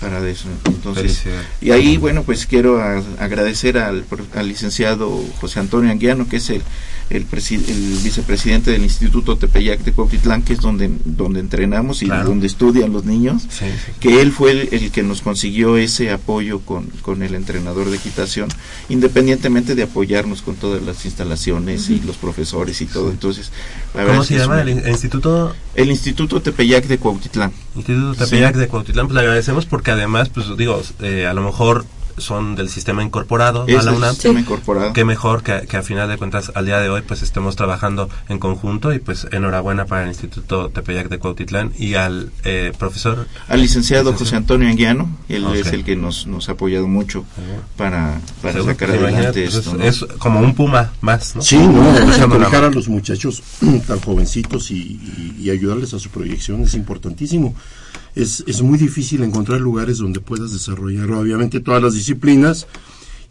[0.01, 0.49] para eso.
[0.67, 1.23] Entonces
[1.61, 6.49] y ahí bueno pues quiero a- agradecer al, al licenciado José Antonio Anguiano que es
[6.51, 6.63] el
[7.11, 12.29] el, el vicepresidente del Instituto Tepeyac de Cuautitlán que es donde donde entrenamos y Claro.
[12.29, 13.93] donde estudian los niños Sí, sí.
[14.01, 17.97] que él fue el, el que nos consiguió ese apoyo con, con el entrenador de
[17.97, 18.49] equitación,
[18.89, 23.11] independientemente de apoyarnos con todas las instalaciones y los profesores y todo.
[23.11, 23.51] Entonces,
[23.95, 25.55] la ¿Cómo se llama el in- instituto?
[25.75, 27.53] El Instituto Tepeyac de Cuautitlán.
[27.77, 31.85] Instituto Tepeyac de Cuautitlán, pues le agradecemos porque además, pues digo, eh, a lo mejor
[32.19, 34.15] son del sistema incorporado Es a la del UNAM.
[34.15, 34.93] sistema incorporado.
[34.93, 38.09] Qué mejor que, que a final de cuentas al día de hoy pues estemos trabajando
[38.29, 43.27] en conjunto y pues enhorabuena para el Instituto Tepeyac de Cuautitlán y al eh, profesor.
[43.49, 47.25] Al licenciado José Antonio Anguiano, él es el que nos, nos ha apoyado mucho
[47.77, 49.75] para, para Seguro, sacar pues, adelante pues, esto.
[49.75, 49.85] ¿no?
[49.85, 51.43] es, como un puma más, ¿no?
[51.43, 53.43] Sí, no, o sea, Echando la cobijar a los muchachos
[53.87, 57.55] tan jovencitos y, y- y ayudarles a su proyección es importantísimo.
[58.15, 62.67] Es, es muy difícil encontrar lugares donde puedas desarrollar obviamente todas las disciplinas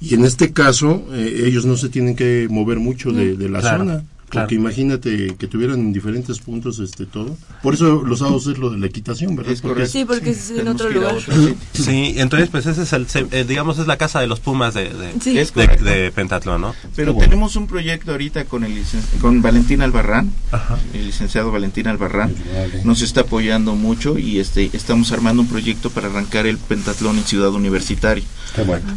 [0.01, 3.59] y en este caso eh, ellos no se tienen que mover mucho de, de la
[3.61, 4.03] Claro, zona.
[4.33, 4.45] Claro.
[4.47, 7.37] Porque imagínate que tuvieran en diferentes puntos este todo.
[7.61, 9.53] Por eso los sábados es lo de la equitación, ¿verdad?
[9.53, 9.91] Es correcto.
[9.91, 11.15] Sí, porque es en Tenemos otro lugar.
[11.15, 11.33] otro.
[11.73, 14.89] Sí, entonces pues ese es el, eh, digamos es la casa de los pumas de,
[14.89, 15.37] de, Sí.
[15.37, 16.75] Es de, de Pentatlón, ¿no?
[16.95, 18.73] Pero tenemos un proyecto ahorita con el
[19.21, 20.31] con Valentín Albarrán,
[20.93, 22.33] el licenciado Valentín Albarrán,
[22.83, 27.23] nos está apoyando mucho y este estamos armando un proyecto para arrancar el pentatlón en
[27.23, 28.23] Ciudad Universitaria.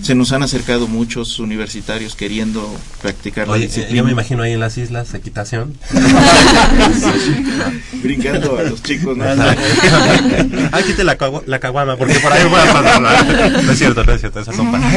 [0.03, 2.69] Se nos han acercado muchos universitarios queriendo
[3.03, 3.97] practicar la Oye, eh, disciplina.
[3.97, 5.75] yo me imagino ahí en las islas, equitación.
[8.03, 9.25] brincando a los chicos, ¿no?
[9.25, 13.63] ah, quite la, cagua- la caguama, porque por ahí voy a pasar.
[13.65, 14.89] No es cierto, no es cierto, esas son para.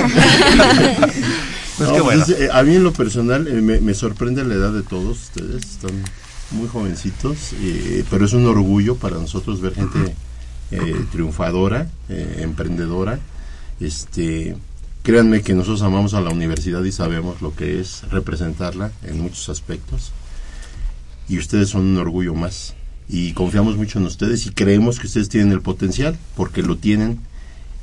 [1.78, 4.56] Pues No, qué pues eh, a mí en lo personal eh, me, me sorprende la
[4.56, 5.92] edad de todos ustedes, están
[6.52, 10.16] muy jovencitos, eh, pero es un orgullo para nosotros ver gente
[10.72, 13.20] eh, triunfadora, eh, emprendedora.
[13.80, 14.58] Este,
[15.04, 19.48] créanme que nosotros amamos a la universidad y sabemos lo que es representarla en muchos
[19.48, 20.12] aspectos.
[21.30, 22.76] Y ustedes son un orgullo más.
[23.08, 27.20] Y confiamos mucho en ustedes y creemos que ustedes tienen el potencial, porque lo tienen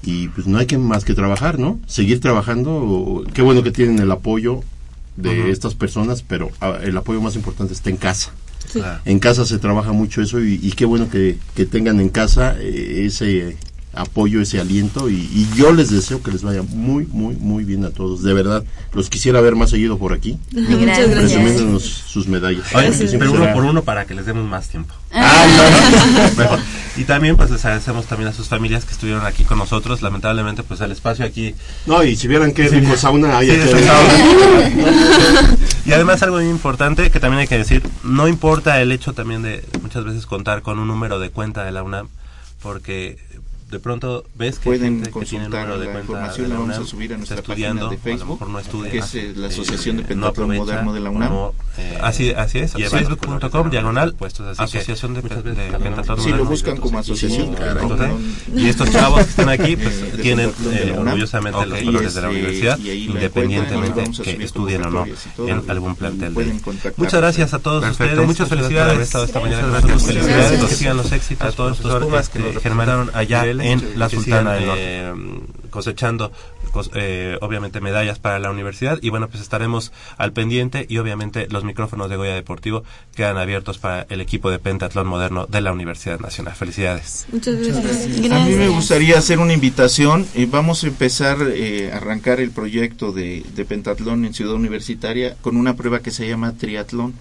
[0.02, 1.80] y pues no hay que más que trabajar, ¿no?
[1.86, 3.24] Seguir trabajando.
[3.34, 4.62] Qué bueno que tienen el apoyo
[5.16, 8.32] de estas personas, pero ah, el apoyo más importante está en casa.
[8.68, 8.80] Sí.
[9.04, 12.56] En casa se trabaja mucho eso y, y qué bueno que, que tengan en casa
[12.58, 13.56] eh, ese
[13.96, 17.84] apoyo, ese aliento y, y yo les deseo que les vaya muy, muy, muy bien
[17.84, 18.22] a todos.
[18.22, 21.08] De verdad, los quisiera ver más seguido por aquí, Muchas gracias.
[21.10, 22.64] presumiéndonos sus medallas.
[22.74, 24.94] Oye, pero uno será- por uno para que les demos más tiempo.
[25.12, 25.46] Ah,
[26.36, 26.58] Mejor.
[26.98, 30.02] Y también pues les agradecemos también a sus familias que estuvieron aquí con nosotros.
[30.02, 31.54] Lamentablemente pues el espacio aquí
[31.86, 32.80] No, y si vieran qué Sí.
[32.80, 35.56] rico sauna hay Sí, aquí sauna.
[35.86, 39.42] y además algo muy importante que también hay que decir, no importa el hecho también
[39.42, 42.08] de muchas veces contar con un número de cuenta de la UNAM,
[42.62, 43.18] porque
[43.70, 46.48] de pronto ves que Pueden gente que tiene consultar número de la cuenta información, de
[46.48, 48.98] la la vamos a UNAM, subir a nuestra estudiando, página de Facebook, no estudia, que
[48.98, 51.30] es, eh, la eh, Asociación de no Pentatlón aprovecha, Moderno de la UNAM.
[51.32, 56.76] no, eh, así, así es, facebook.com diagonal puestos Asociación de, de Pentatlón Si lo buscan
[56.76, 57.56] como asociación,
[58.54, 61.08] y estos chavos que están aquí pues De tienen de eh, UNAM.
[61.08, 65.06] orgullosamente los colores de la este, universidad independientemente que estudien o no
[65.38, 66.60] en algún plantel de.
[66.96, 68.48] Muchas gracias a todos ustedes muchas felicidades.
[68.48, 72.28] felicidades por haber estado esta mañana felicidades que sigan los éxitos a todos estos pumas
[72.28, 76.32] que nos germinaron allá en la Sultana del Norte cosechando
[76.72, 81.48] cos- eh, obviamente medallas para la universidad y bueno pues estaremos al pendiente y obviamente
[81.50, 82.82] los micrófonos de Goya Deportivo
[83.14, 88.32] quedan abiertos para el equipo de pentatlón moderno de la Universidad Nacional felicidades Muchas gracias.
[88.32, 90.26] A mí me gustaría hacer una invitación.
[90.34, 95.36] eh, vamos a empezar eh, a arrancar el proyecto de, de pentatlón en Ciudad Universitaria
[95.42, 97.14] con una prueba que se llama triatlón.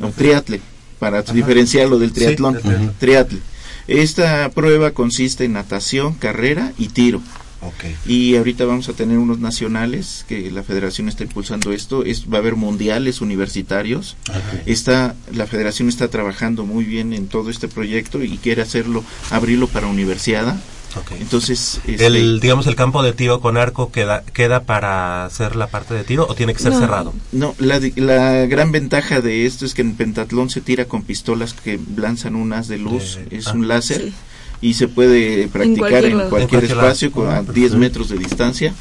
[0.00, 0.60] No, triatle,
[0.98, 2.54] para diferenciarlo del Sí, triatlón.
[2.54, 2.94] del triatlón.
[2.98, 3.38] Triatle.
[3.88, 7.22] Esta prueba consiste en natación, carrera y tiro.
[8.06, 12.04] Y ahorita vamos a tener unos nacionales que la federación está impulsando esto.
[12.04, 14.16] Es, va a haber mundiales universitarios.
[14.66, 19.66] Está, la federación está trabajando muy bien en todo este proyecto y quiere hacerlo, abrirlo
[19.66, 20.56] para universidad.
[21.20, 25.66] Entonces, este, el digamos el campo de tiro con arco queda queda para hacer la
[25.68, 26.80] parte de tiro o tiene que ser No.
[26.80, 30.86] cerrado No, la, di- la gran ventaja de esto es que en pentatlón se tira
[30.86, 33.52] con pistolas que lanzan un haz de luz, De- es ah.
[33.52, 34.00] un láser.
[34.02, 34.14] Sí.
[34.60, 36.80] y se puede practicar cualquier en cualquier, En cualquier lado.
[36.88, 37.78] espacio con- a Ah, 10 perfecto.
[37.78, 38.74] metros de distancia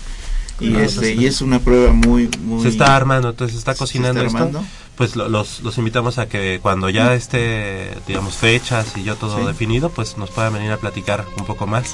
[0.60, 3.74] y Ah, este y es una prueba muy muy se está armando, entonces se está
[3.74, 4.64] se cocinando está esto.
[4.96, 9.38] Pues lo- los, los invitamos a que cuando ya esté, digamos, fechas y ya todo
[9.40, 9.46] Sí.
[9.46, 11.94] definido, pues nos puedan venir a platicar un poco más.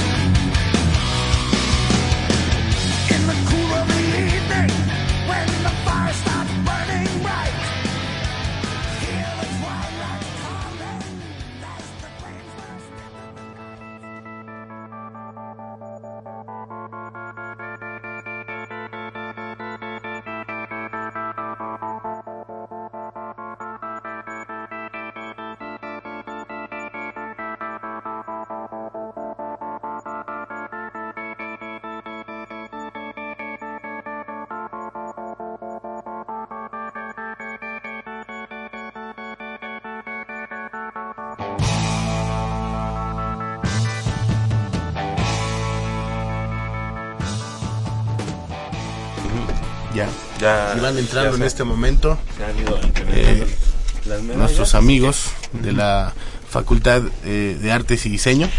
[50.41, 55.71] Ya, van entrando ya en este momento se han ido incrementando eh, nuestros amigos de
[55.71, 56.13] la
[56.49, 58.49] Facultad eh, de Artes y Diseño.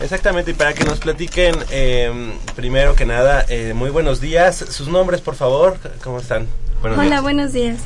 [0.00, 4.56] Exactamente, y para que nos platiquen, eh, primero que nada, eh, muy buenos días.
[4.68, 6.46] Sus nombres, por favor, ¿cómo están?
[6.82, 7.22] Buenos Hola, días.
[7.22, 7.78] buenos días.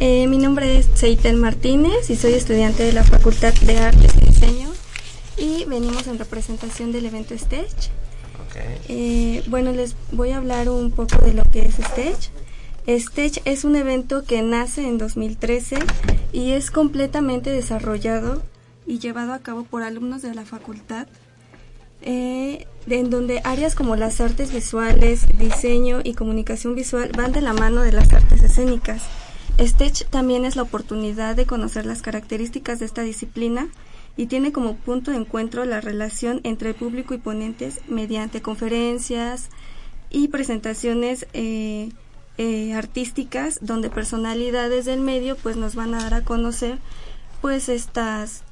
[0.00, 4.26] Eh, mi nombre es Seitel Martínez y soy estudiante de la Facultad de Artes y
[4.26, 4.72] Diseño
[5.36, 7.90] y venimos en representación del evento Stage.
[8.88, 12.30] Eh, bueno, les voy a hablar un poco de lo que es Stage.
[12.86, 15.78] Stage es un evento que nace en 2013
[16.32, 18.42] y es completamente desarrollado
[18.86, 21.06] y llevado a cabo por alumnos de la facultad,
[22.00, 27.52] eh, en donde áreas como las artes visuales, diseño y comunicación visual van de la
[27.52, 29.04] mano de las artes escénicas.
[29.58, 33.68] Stage también es la oportunidad de conocer las características de esta disciplina
[34.16, 39.50] y tiene como punto de encuentro la relación entre público y ponentes mediante conferencias
[40.10, 41.90] y presentaciones eh,
[42.38, 46.78] eh, artísticas donde personalidades del medio pues nos van a dar a conocer
[47.40, 48.42] pues estas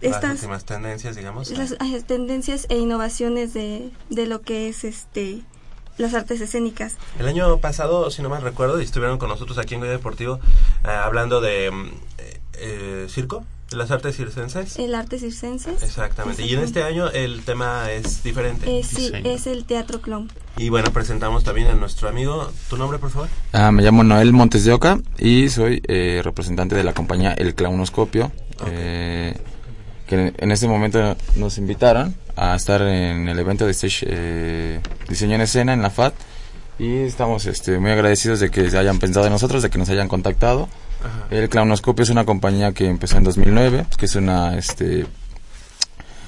[0.00, 1.50] Las estas últimas tendencias, digamos.
[1.50, 5.42] las eh, tendencias e innovaciones de, de lo que es este
[6.00, 6.96] las artes escénicas.
[7.18, 10.40] El año pasado, si no mal recuerdo, estuvieron con nosotros aquí en Goya Deportivo
[10.84, 11.88] eh, hablando de mm,
[12.18, 14.78] eh, eh, circo, las artes circenses.
[14.78, 15.82] El arte circenses.
[15.82, 16.44] Exactamente.
[16.44, 18.78] Y en este año el tema es diferente.
[18.78, 20.30] Eh, sí, es el teatro clown.
[20.56, 22.50] Y bueno, presentamos también a nuestro amigo.
[22.68, 23.28] ¿Tu nombre, por favor?
[23.52, 27.54] Ah, me llamo Noel Montes de Oca y soy eh, representante de la compañía El
[27.54, 28.32] Clownoscopio,
[28.66, 29.38] eh,
[30.06, 35.36] que en este momento nos invitaron a estar en el evento de Stage eh, Diseño
[35.36, 36.14] en Escena en la FAT
[36.78, 39.90] y estamos este, muy agradecidos de que se hayan pensado en nosotros, de que nos
[39.90, 40.68] hayan contactado.
[41.00, 41.26] Ajá.
[41.30, 45.06] El Clownoscopio es una compañía que empezó en 2009, que es una este,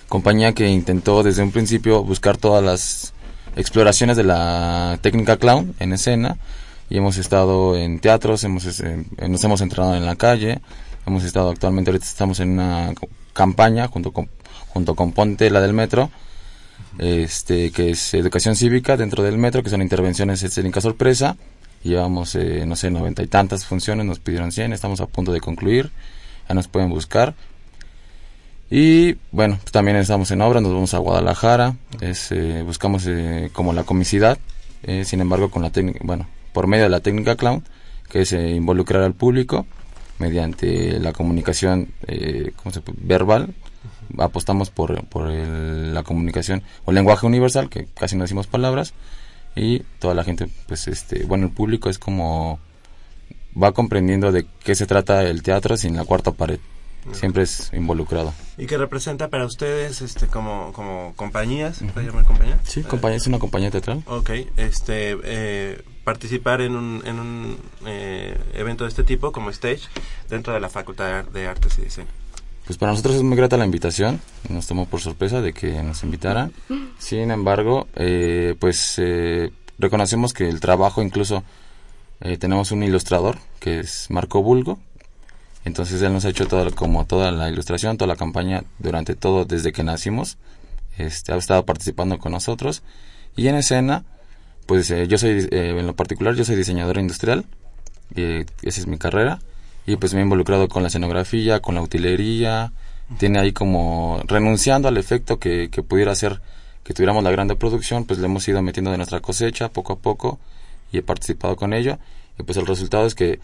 [0.09, 3.15] compañía que intentó desde un principio buscar todas las
[3.57, 6.37] exploraciones de la técnica clown en escena
[6.91, 10.61] y hemos estado en teatros, hemos, este, nos hemos entrenado en la calle,
[11.07, 12.93] hemos estado actualmente, ahorita estamos en una
[13.33, 14.29] campaña junto con,
[14.69, 16.11] junto con Ponte, la del metro,
[16.99, 21.37] este que es educación cívica dentro del metro, que son intervenciones escénicas sorpresa.
[21.85, 25.41] Llevamos, eh, no sé, noventa y tantas funciones, nos pidieron 100, estamos a punto de
[25.41, 25.91] concluir,
[26.49, 27.35] ya nos pueden buscar.
[28.71, 33.51] Y bueno, pues también estamos en obra, nos vamos a Guadalajara, es, eh, buscamos eh,
[33.53, 34.39] como la comicidad,
[34.83, 37.63] eh, sin embargo con la técnica, bueno, por medio de la técnica clown,
[38.11, 39.67] que es eh, involucrar al público
[40.19, 43.53] mediante la comunicación eh, ¿cómo verbal,
[44.19, 48.95] apostamos por, por el- la comunicación o lenguaje universal, que casi no decimos palabras,
[49.55, 52.59] y toda la gente, pues este, bueno, el público es como
[53.61, 56.59] va comprendiendo de qué se trata el teatro sin la cuarta pared.
[57.11, 58.33] Siempre es involucrado.
[58.57, 61.79] ¿Y qué representa para ustedes este como, como compañías?
[61.79, 62.61] ¿Se puede llamar compañía?
[62.63, 64.05] Sí, compañía, es una compañía teatral.
[64.07, 69.83] Ok, este, eh, participar en un, en un eh, evento de este tipo como stage
[70.31, 72.22] dentro de la Facultad de Artes y Diseño.
[72.67, 76.03] Pues para nosotros es muy grata la invitación, nos tomó por sorpresa de que nos
[76.05, 76.53] invitaran.
[76.99, 81.43] Sin embargo, eh, pues eh, reconocemos que el trabajo incluso
[82.21, 84.79] eh, tenemos un ilustrador que es Marco Bulgo.
[85.65, 89.45] Entonces él nos ha hecho toda, como toda la ilustración, toda la campaña durante todo
[89.45, 90.39] desde que nacimos.
[90.99, 92.83] Este, ha estado participando con nosotros.
[93.37, 94.05] Y en escena,
[94.67, 97.45] pues eh, yo soy, eh, en lo particular, yo soy diseñador industrial.
[98.15, 99.41] eh, esa es mi carrera.
[99.87, 102.73] Y pues me he involucrado con la escenografía, con la utilería.
[103.19, 106.41] Tiene ahí como, renunciando al efecto que, que pudiera ser
[106.85, 109.97] que tuviéramos la grande producción, pues le hemos ido metiendo de nuestra cosecha poco a
[109.97, 110.39] poco
[110.93, 111.99] y he participado con ello.
[112.39, 113.39] Y pues el resultado es que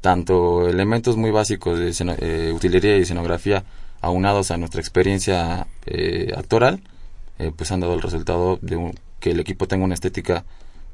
[0.00, 3.64] tanto elementos muy básicos de eh, utilería y escenografía
[4.00, 6.80] aunados a nuestra experiencia eh, actoral,
[7.40, 10.44] eh, pues han dado el resultado de un- que el equipo tenga una estética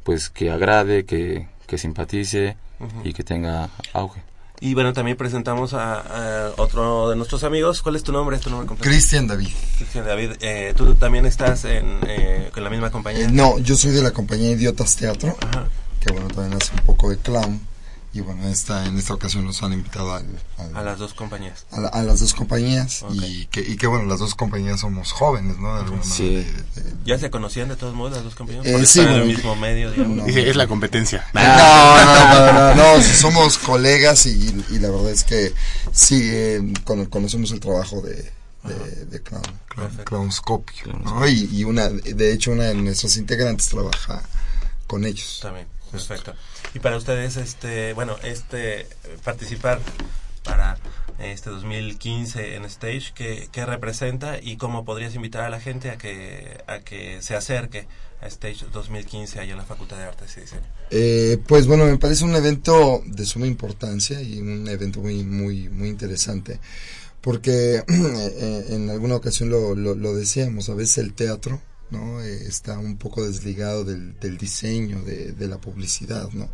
[0.03, 2.57] pues que agrade, que, que simpatice
[3.05, 4.23] y que tenga auge.
[4.61, 7.83] Y bueno, también presentamos a, a otro de nuestros amigos.
[7.83, 8.37] ¿Cuál es tu nombre?
[8.37, 8.77] ¿Es tu nombre?
[8.81, 9.51] Cristian David.
[9.77, 10.33] Cristian David.
[10.41, 13.27] Eh, ¿Tú también estás en, eh, con la misma compañía?
[13.27, 15.37] Eh, no, yo soy de la compañía Idiotas Teatro,
[16.01, 17.61] que bueno, también hace un poco de clown.
[18.15, 20.25] Y bueno, esta, en esta ocasión nos han invitado al-
[20.57, 21.67] al- A las dos compañías.
[21.73, 25.11] a, la- a las dos compañías y, que, y que bueno, las dos compañías somos
[25.11, 25.75] jóvenes, ¿no?
[25.75, 26.49] De alguna manera.
[27.05, 28.65] ¿Ya se conocían de todos modos las dos compañías?
[28.67, 30.17] Eh, sí, están en el bueno, mismo medio, digamos.
[30.19, 30.25] no.
[30.27, 31.27] Dice, es la competencia.
[31.35, 35.53] No, no, no, no, no, sí somos colegas y, y la verdad es que
[35.93, 38.31] sí, eh, cono- conocemos el trabajo de,
[38.63, 41.27] de, de Clown, Clown- Clownscopio, ¿no?
[41.27, 44.23] Y, y una, de hecho una de nuestros integrantes trabaja
[44.87, 45.41] con ellos.
[45.43, 46.35] También, perfecto.
[46.75, 48.87] Y para ustedes, este, bueno, este, eh,
[49.23, 49.81] participar
[50.43, 50.77] para
[51.19, 55.97] este 2015 en Stage, ¿qué, qué representa y cómo podrías invitar a la gente a
[55.97, 57.87] que, a que se acerque
[58.21, 60.63] a Stage 2015 allá en la Facultad de Artes y Diseño?
[60.91, 65.69] Eh, pues bueno, me parece un evento de suma importancia y un evento muy, muy,
[65.69, 66.61] muy interesante.
[67.21, 71.61] Porque eh, en alguna ocasión lo, lo decíamos, a veces el teatro
[71.91, 72.23] ¿no?
[72.23, 76.49] Eh, está un poco desligado del, del diseño, de, de la publicidad, ¿no?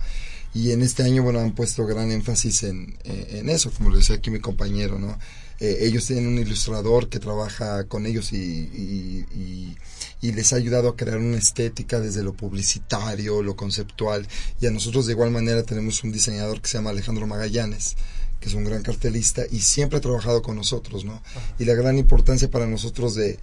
[0.53, 4.17] Y en este año, bueno, han puesto gran énfasis en, en eso, como lo decía
[4.17, 5.17] aquí mi compañero, ¿no?
[5.61, 9.77] Eh, ellos tienen un ilustrador que trabaja con ellos y, y, y,
[10.23, 14.27] y les ha ayudado a crear una estética desde lo publicitario, lo conceptual.
[14.61, 17.97] Y a nosotros de igual manera tenemos un diseñador que se llama Alejandro Magallanes,
[18.41, 21.23] que es un gran cartelista y siempre ha trabajado con nosotros, ¿no?
[21.59, 23.39] Y la gran importancia para nosotros de,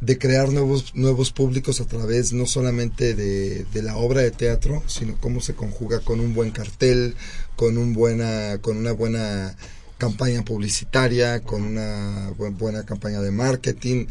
[0.00, 4.82] de crear nuevos, nuevos públicos a través no solamente de, de la obra de teatro,
[4.86, 7.14] sino cómo se conjuga con un buen cartel,
[7.56, 9.54] con, un buena, con una buena
[9.98, 14.06] campaña publicitaria, con una buen- buena campaña de marketing,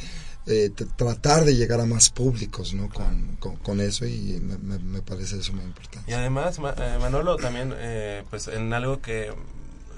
[0.46, 2.90] eh, tratar de llegar a más públicos ¿no?
[2.90, 6.10] con, con, eso y me, me- parece eso muy importante.
[6.12, 9.32] Y además, eh, Manolo, también, eh, pues en algo que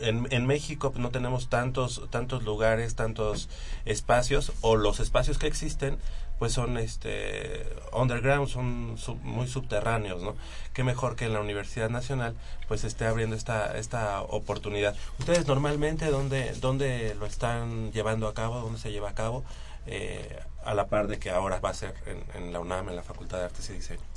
[0.01, 3.49] en, en México no tenemos tantos tantos lugares, tantos
[3.85, 5.97] espacios, o los espacios que existen,
[6.39, 10.35] pues son este underground, son sub- muy subterráneos, ¿no?
[10.73, 12.35] Qué mejor que en la Universidad Nacional
[12.67, 14.95] pues esté abriendo esta esta oportunidad.
[15.19, 19.43] Ustedes normalmente dónde dónde lo están llevando a cabo, dónde se lleva a cabo,
[19.85, 21.93] eh, a la par de que ahora va a ser
[22.35, 24.10] en la UNAM, en la Facultad de Artes y Diseño.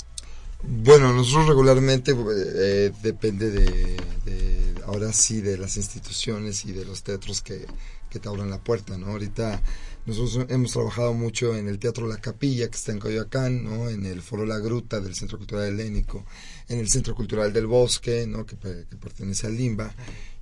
[0.69, 2.15] Bueno, nosotros regularmente
[2.57, 7.67] eh, depende de, de, ahora sí, de las instituciones y de los teatros que,
[8.11, 9.09] que te abran la puerta, ¿no?
[9.09, 9.63] Ahorita
[10.07, 13.89] nosotros hemos trabajado mucho en el Teatro La Capilla, que está en Coyoacán, ¿no?
[13.89, 16.25] En el Foro La Gruta del Centro Cultural Helénico,
[16.69, 18.45] en el Centro Cultural del Bosque, ¿no?
[18.47, 19.95] Que, pe- que pertenece al Limba.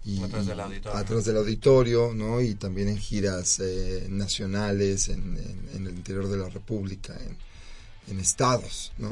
[0.04, 0.98] Y, Atrás del auditorio.
[0.98, 2.40] atrás del auditorio, ¿no?
[2.40, 7.36] Y también en giras eh, nacionales, en, en- en el interior de la República, en,
[8.08, 9.10] en estados, ¿no?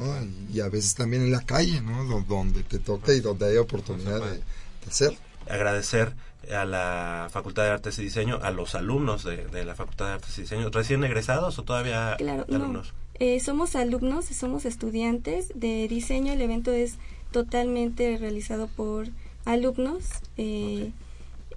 [0.50, 2.04] Y, y a veces también en la calle, ¿no?
[2.04, 4.42] Do- Donde te toca y donde hay oportunidad de, de
[4.88, 5.16] hacer.
[5.48, 6.12] agradecer
[6.54, 10.12] a la Facultad de Artes y Diseño, a los alumnos de, de la Facultad de
[10.14, 12.56] Artes y Diseño, recién egresados o todavía Claro, no.
[12.56, 12.92] alumnos.
[13.14, 16.32] Eh, somos alumnos, somos estudiantes de diseño.
[16.32, 16.94] El evento es
[17.32, 19.08] totalmente realizado por
[19.44, 20.04] alumnos
[20.38, 20.92] eh,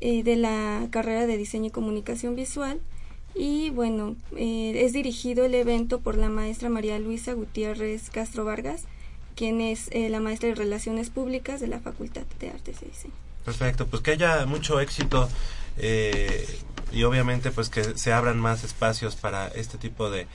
[0.02, 2.80] eh, de la carrera de diseño y comunicación visual.
[3.36, 8.84] Y bueno, eh, es dirigido el evento por la maestra María Luisa Gutiérrez Castro Vargas,
[9.36, 13.14] quien es eh, la maestra de Relaciones Públicas de la Facultad de Artes y Diseño.
[13.44, 15.30] Perfecto, pues que haya mucho éxito
[15.78, 16.48] eh,
[16.92, 20.28] y obviamente pues que se abran más espacios para este tipo de,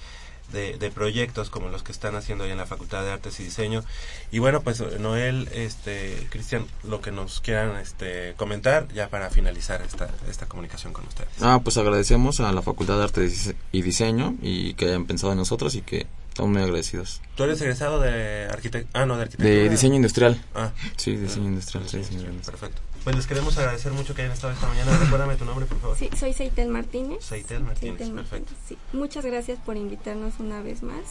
[0.53, 3.44] de, de proyectos como los que están haciendo ahí en la Facultad de Artes y
[3.44, 3.84] Diseño.
[4.30, 9.82] Y bueno, pues Noel, este, Cristian, lo que nos quieran este, comentar ya para finalizar
[9.82, 11.28] esta, esta comunicación con ustedes.
[11.40, 15.32] Ah, pues agradecemos a la Facultad de Arte Dise- y Diseño y que hayan pensado
[15.32, 16.07] en nosotros y que
[16.39, 17.20] estamos muy agradecidos.
[17.34, 19.03] ¿Tú eres egresado de arquitectura?
[19.03, 19.51] Ah, no, de arquitectura.
[19.51, 20.41] De diseño industrial.
[20.55, 20.70] Ah.
[20.97, 21.89] Sí, diseño industrial.
[21.89, 22.61] sí, diseño industrial.
[22.61, 22.82] Perfecto.
[23.03, 24.97] Pues les queremos agradecer mucho que hayan estado esta mañana.
[25.03, 25.97] Recuérdame tu nombre, por favor.
[25.99, 27.24] Sí, soy Seitel Martínez.
[27.24, 28.53] Seitel Martínez, Seitel perfecto.
[28.68, 28.78] Sí.
[28.93, 31.03] Muchas gracias por invitarnos una vez más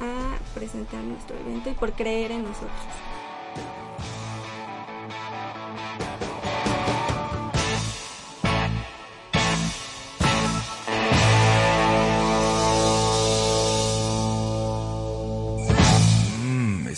[0.00, 2.72] a presentar nuestro evento y por creer en nosotros.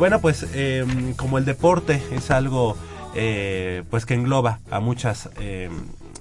[0.00, 0.84] Bueno, pues eh,
[1.16, 2.74] como el deporte es algo
[3.14, 5.68] eh, pues que engloba a muchas eh,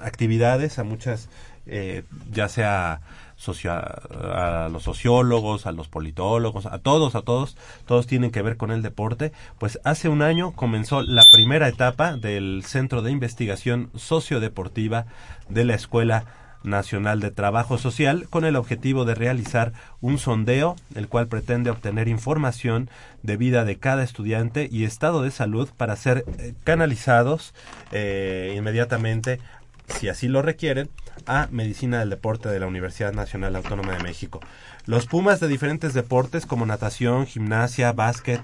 [0.02, 1.30] actividades, a muchas,
[1.66, 3.00] eh, ya sea
[3.38, 7.56] socio- a los sociólogos, a los politólogos, a todos, a todos,
[7.86, 9.32] todos tienen que ver con el deporte.
[9.60, 15.06] Pues hace un año comenzó la primera etapa del Centro de Investigación Sociodeportiva
[15.48, 16.26] de la Escuela
[16.64, 22.08] Nacional de Trabajo Social con el objetivo de realizar un sondeo, el cual pretende obtener
[22.08, 22.90] información
[23.24, 27.54] de vida de cada estudiante y estado de salud para ser eh, canalizados
[27.92, 29.40] eh, inmediatamente,
[29.88, 30.90] si así lo requieren,
[31.26, 34.40] a Medicina del Deporte de la Universidad Nacional Autónoma de México.
[34.86, 38.42] Los Pumas de diferentes deportes como natación, gimnasia, básquet,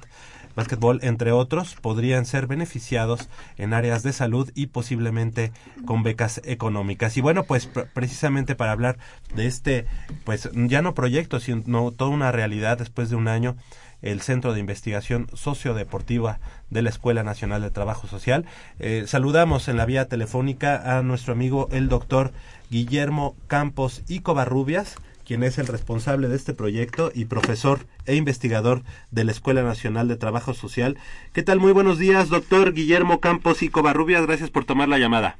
[0.55, 5.51] básquetbol, entre otros, podrían ser beneficiados en áreas de salud y posiblemente
[5.85, 7.17] con becas económicas.
[7.17, 8.97] Y bueno, pues pr- precisamente para hablar
[9.35, 9.85] de este,
[10.23, 13.55] pues ya no proyecto, sino toda una realidad después de un año,
[14.01, 16.39] el Centro de Investigación Sociodeportiva
[16.69, 18.45] de la Escuela Nacional de Trabajo Social.
[18.77, 22.31] Eh, saludamos en la vía telefónica a nuestro amigo el doctor
[22.69, 24.95] Guillermo Campos y Covarrubias,
[25.25, 30.07] quien es el responsable de este proyecto y profesor e investigador de la Escuela Nacional
[30.07, 30.97] de Trabajo Social.
[31.33, 31.59] ¿Qué tal?
[31.59, 34.25] Muy buenos días, doctor Guillermo Campos y Covarrubias.
[34.25, 35.37] Gracias por tomar la llamada.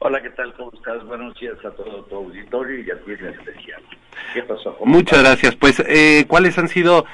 [0.00, 0.52] Hola, ¿qué tal?
[0.54, 1.04] ¿Cómo estás?
[1.06, 3.82] Buenos días a todo tu auditorio y a ti en especial.
[4.34, 4.76] ¿Qué pasó?
[4.84, 5.54] Muchas gracias.
[5.56, 7.06] Pues, eh, ¿cuáles han sido,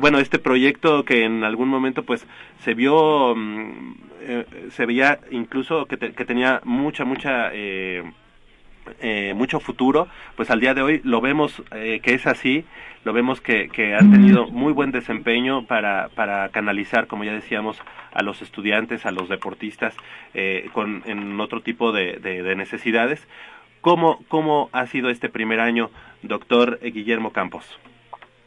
[0.00, 2.24] bueno, este proyecto que en algún momento, pues,
[2.60, 8.04] se vio, mm, eh, se veía incluso que, te- que tenía mucha, mucha, eh,
[9.00, 12.64] eh, mucho futuro, pues al día de hoy lo vemos eh, que es así,
[13.04, 17.80] lo vemos que, que han tenido muy buen desempeño para, para canalizar, como ya decíamos,
[18.12, 19.96] a los estudiantes, a los deportistas
[20.34, 23.26] eh, con, en otro tipo de, de- de necesidades.
[23.80, 25.90] ¿Cómo, ¿Cómo ha sido este primer año,
[26.22, 27.78] doctor Guillermo Campos?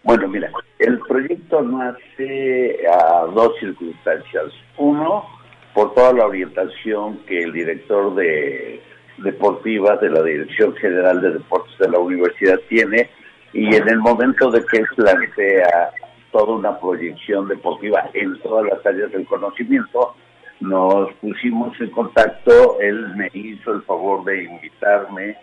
[0.04, 4.46] Bueno, mira, el proyecto nace a dos circunstancias.
[4.78, 5.26] Uno,
[5.74, 8.82] por toda la orientación que el director de
[9.18, 13.09] deportiva de la Dirección General de Deportes de la universidad tiene
[13.53, 15.91] y en el momento de que plantea
[16.32, 20.16] toda una proyección deportiva en todas las áreas del conocimiento,
[20.59, 25.38] nos pusimos en contacto, él me hizo el favor de invitarme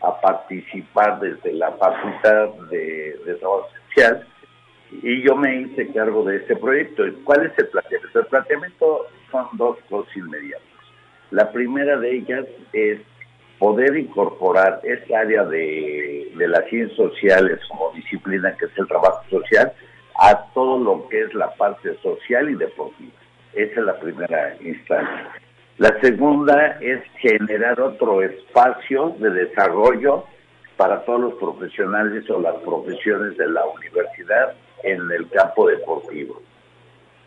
[0.00, 4.26] a participar desde la Facultad de, de Trabajo Social
[4.90, 7.02] y yo me hice cargo de este proyecto.
[7.24, 8.18] ¿Cuál es el planteamiento?
[8.18, 10.62] El planteamiento son dos cosas inmediatas.
[11.30, 13.00] La primera de ellas es
[13.58, 19.22] poder incorporar esa área de, de las ciencias sociales como disciplina que es el trabajo
[19.28, 19.72] social
[20.18, 23.12] a todo lo que es la parte social y deportiva.
[23.54, 25.28] Esa es la primera instancia.
[25.78, 30.24] La segunda es generar otro espacio de desarrollo
[30.76, 36.42] para todos los profesionales o las profesiones de la universidad en el campo deportivo.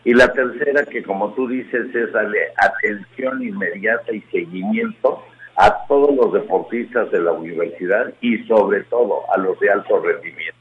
[0.04, 5.24] Y la tercera, que como tú dices, es darle atención inmediata y seguimiento
[5.62, 10.58] a todos los deportistas de la universidad y sobre todo a los de alto rendimiento.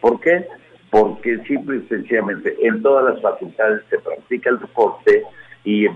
[0.00, 0.46] ¿Por qué?
[0.88, 5.24] Porque simple y sencillamente en todas las facultades se practica el deporte
[5.64, 5.88] y,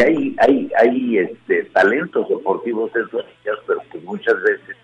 [0.00, 4.76] hay, hay, hay este, talentos deportivos ellas, pero que muchas veces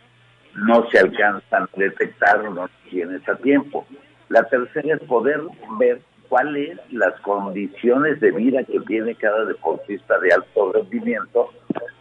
[0.54, 3.86] no se alcanzan a detectar o no tienes a tiempo.
[4.28, 5.40] La tercera es poder
[5.78, 11.50] ver cuáles las condiciones de vida que tiene cada deportista de alto rendimiento.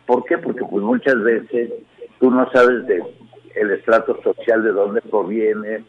[0.05, 0.37] ¿Por qué?
[0.37, 1.71] Porque pues muchas veces
[2.19, 3.03] tú no sabes de
[3.55, 5.83] el estrato social de dónde proviene,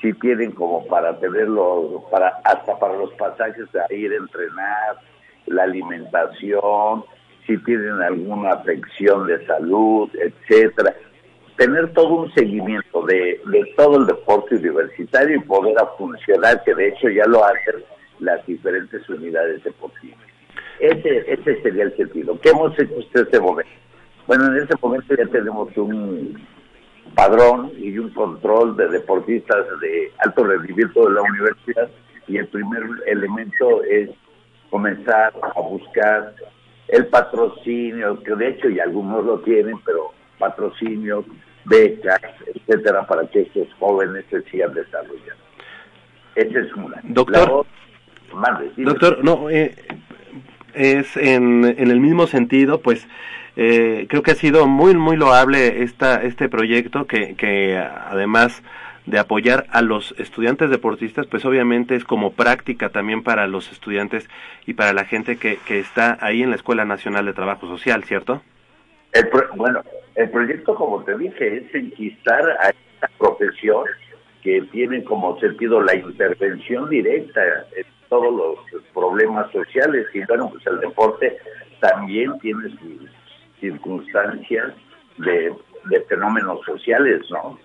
[0.00, 4.98] si tienen como para tenerlo, para hasta para los pasajes a ir a entrenar,
[5.46, 7.04] la alimentación,
[7.46, 10.94] si tienen alguna afección de salud, etcétera
[11.58, 16.72] tener todo un seguimiento de, de todo el deporte universitario y poder a funcionar, que
[16.72, 17.84] de hecho ya lo hacen
[18.20, 20.27] las diferentes unidades deportivas.
[20.80, 22.38] Ese, ese sería el sentido.
[22.40, 23.70] ¿Qué hemos hecho hasta este momento?
[24.26, 26.40] Bueno, en ese momento ya tenemos un
[27.14, 31.88] padrón y un control de deportistas de alto rendimiento de la universidad
[32.26, 34.10] y el primer elemento es
[34.70, 36.34] comenzar a buscar
[36.88, 41.24] el patrocinio, que de hecho y algunos lo tienen, pero patrocinio,
[41.64, 42.20] becas,
[42.54, 45.44] etcétera, para que estos jóvenes se sigan desarrollando.
[46.34, 47.00] Esa es una.
[47.02, 47.36] Doctor.
[47.48, 48.90] La otra- dime.
[48.90, 49.74] Doctor, no, eh,
[50.74, 53.06] es en, en el mismo sentido, pues
[53.56, 58.62] eh, creo que ha sido muy, muy loable esta, este proyecto que, que además
[59.06, 64.28] de apoyar a los estudiantes deportistas, pues obviamente es como práctica también para los estudiantes
[64.66, 68.04] y para la gente que, que está ahí en la Escuela Nacional de Trabajo Social,
[68.04, 68.42] ¿cierto?
[69.12, 69.82] El pro- bueno,
[70.14, 73.84] el proyecto, como te dije, es enquistar a esta profesión
[74.42, 77.40] que tiene como sentido la intervención directa
[78.08, 80.06] todos los problemas sociales.
[80.14, 81.36] Y bueno, pues el deporte
[81.80, 83.10] también tiene sus
[83.60, 84.72] circunstancias
[85.18, 85.52] de,
[85.84, 87.58] de fenómenos sociales, ¿no?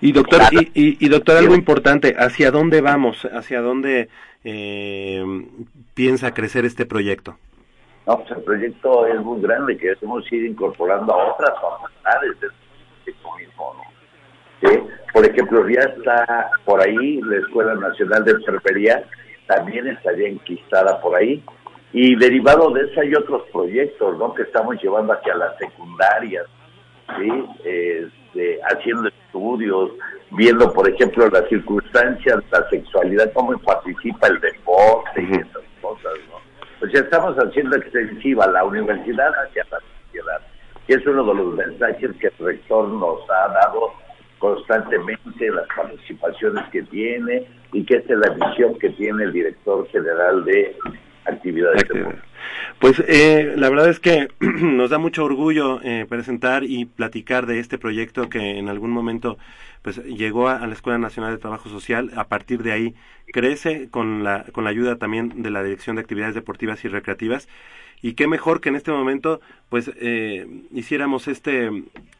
[0.00, 3.26] Y doctor, y, y- y doctor, algo importante, ¿hacia dónde vamos?
[3.32, 4.10] ¿Hacia dónde
[4.44, 5.24] eh,
[5.94, 7.38] piensa crecer este proyecto?
[8.06, 12.50] No, pues el proyecto es muy grande, que hemos ido incorporando a otras facultades del
[13.04, 14.68] proyecto mismo, ¿no?
[14.70, 14.78] Sí,
[15.14, 19.02] Por ejemplo, ya está por ahí la Escuela Nacional de Enfermería,
[19.46, 21.42] también estaría enquistada por ahí.
[21.92, 24.34] Y derivado de eso hay otros proyectos, ¿no?
[24.34, 26.46] Que estamos llevando hacia las secundarias,
[27.16, 27.44] ¿sí?
[27.64, 29.92] Este, haciendo estudios,
[30.32, 36.36] viendo, por ejemplo, las circunstancias, la sexualidad, cómo participa el deporte y esas cosas, ¿no?
[36.80, 40.40] Pues ya estamos haciendo extensiva la universidad hacia la sociedad.
[40.88, 43.92] Y es uno de los mensajes que el rector nos ha dado
[44.38, 49.86] constantemente, las participaciones que tiene y que esta es la visión que tiene el director
[49.88, 50.76] general de
[51.28, 51.84] actividades.
[52.78, 57.58] Pues eh, la verdad es que nos da mucho orgullo eh, presentar y platicar de
[57.58, 59.38] este proyecto que en algún momento
[59.82, 62.10] pues llegó a, a la Escuela Nacional de Trabajo Social.
[62.16, 62.94] A partir de ahí
[63.32, 67.48] crece con la, con la ayuda también de la Dirección de Actividades Deportivas y Recreativas.
[68.02, 71.70] Y qué mejor que en este momento pues eh, hiciéramos este,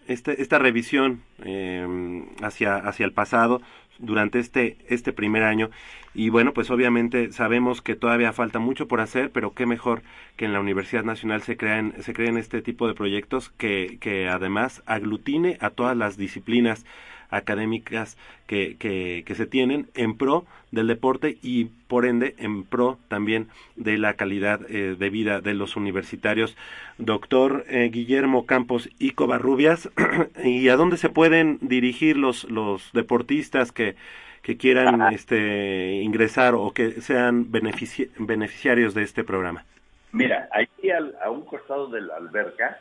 [0.09, 3.61] este, esta revisión eh, hacia, hacia el pasado
[3.99, 5.70] durante este, este primer año.
[6.14, 10.03] Y bueno, pues obviamente sabemos que todavía falta mucho por hacer, pero qué mejor
[10.36, 14.28] que en la Universidad Nacional se crean, se creen este tipo de proyectos que, que
[14.28, 16.86] además aglutine a todas las disciplinas
[17.31, 18.16] académicas
[18.47, 23.49] que, que, que, se tienen en pro del deporte y por ende en pro también
[23.77, 26.57] de la calidad eh, de vida de los universitarios.
[26.99, 29.91] Doctor eh, Guillermo Campos y Covarrubias,
[30.45, 33.97] ¿y a dónde se pueden dirigir los, los deportistas que,
[34.43, 39.64] que quieran este, ingresar o que sean benefici beneficiarios de este programa?
[40.12, 42.79] Mira, aquí al, a un costado de la alberca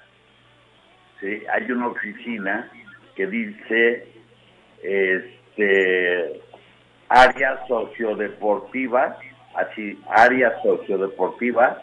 [1.19, 1.41] ¿sí?
[1.51, 2.71] hay una oficina
[3.15, 4.14] que dice
[4.85, 6.41] este
[7.09, 9.17] área sociodeportiva,
[9.55, 11.81] así, área sociodeportiva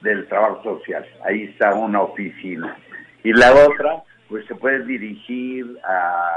[0.00, 1.06] del trabajo social.
[1.24, 2.76] Ahí está una oficina.
[3.22, 6.30] Y la otra, pues se puede dirigir a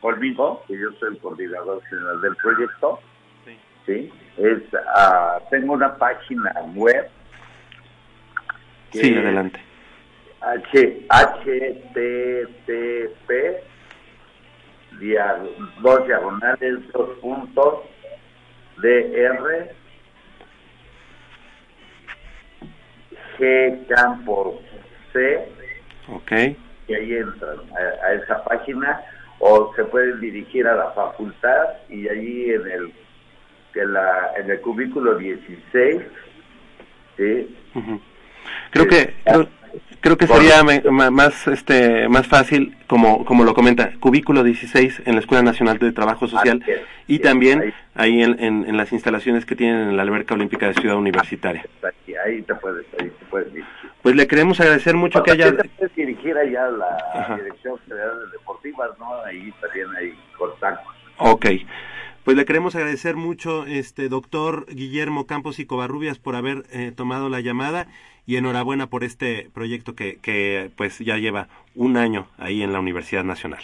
[0.00, 3.00] conmigo, que yo soy el coordinador general del proyecto.
[3.44, 3.58] Sí.
[3.86, 4.12] ¿sí?
[4.36, 7.08] Es, uh, tengo una página web.
[8.92, 9.60] Sí, adelante.
[10.40, 12.48] H, HTTP
[14.98, 15.36] dia,
[15.80, 17.84] dos diagonales, dos puntos,
[18.78, 19.70] DR,
[23.38, 24.60] G Campos
[25.12, 25.48] C.
[26.08, 26.32] Ok.
[26.88, 29.00] Y ahí entran a, a, esa página
[29.40, 32.92] o se pueden dirigir a la facultad y allí en el
[33.74, 36.02] en, la, en el cubículo 16
[37.16, 37.56] ¿sí?
[37.74, 38.00] Uh -huh.
[38.70, 39.48] creo que creo,
[40.00, 40.80] creo que sería me,
[41.10, 45.92] más este más fácil como como lo comenta cubículo 16 en la Escuela Nacional de
[45.92, 46.62] Trabajo Social
[47.06, 47.74] y sí, también ahí.
[47.94, 51.64] ahí, en, en, en, las instalaciones que tienen en la alberca olímpica de Ciudad Universitaria
[51.82, 53.48] ahí, ahí te puedes ahí te puedes
[54.02, 57.36] pues le queremos agradecer mucho que haya te puedes dirigir allá a la Ajá.
[57.36, 61.46] Dirección Federal de Deportivas no ahí también hay contactos Ok.
[62.24, 67.28] Pues le queremos agradecer mucho, este doctor Guillermo Campos y Covarrubias, por haber eh, tomado
[67.28, 67.88] la llamada
[68.28, 72.78] y enhorabuena por este proyecto que, que pues ya lleva un año ahí en la
[72.78, 73.62] Universidad Nacional.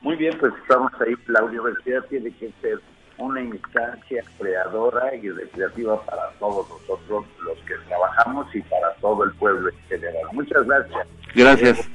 [0.00, 1.12] Muy bien, pues estamos ahí.
[1.26, 2.78] La universidad tiene que ser
[3.18, 9.32] una instancia creadora y recreativa para todos nosotros los que trabajamos y para todo el
[9.32, 10.22] pueblo en general.
[10.32, 11.08] Muchas gracias.
[11.34, 11.90] Gracias.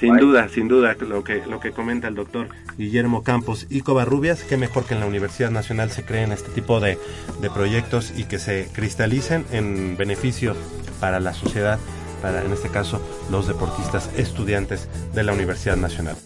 [0.00, 2.48] Sin duda, sin duda, lo que, lo que comenta el doctor
[2.78, 6.80] Guillermo Campos y Covarrubias, que mejor que en la Universidad Nacional se creen este tipo
[6.80, 6.98] de,
[7.42, 10.56] de proyectos y que se cristalicen en beneficio
[11.00, 11.78] para la sociedad,
[12.22, 16.16] para en este caso los deportistas estudiantes de la Universidad Nacional.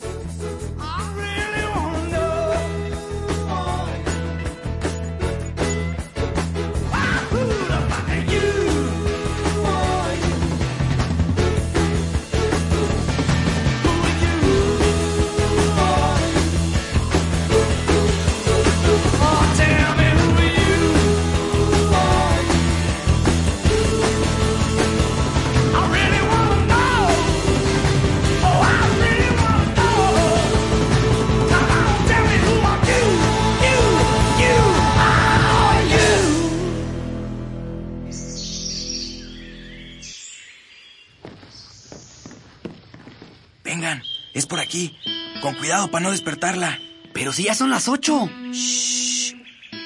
[47.15, 48.29] Pero si ya son las ocho.
[48.53, 49.35] Shh.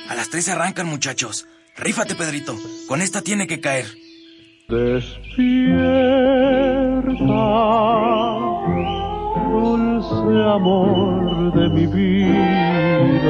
[0.09, 1.47] A las tres arrancan, muchachos.
[1.77, 2.59] Rífate, Pedrito.
[2.89, 3.87] Con esta tiene que caer.
[4.69, 5.39] Despierta,
[9.53, 13.29] dulce amor de mi vida.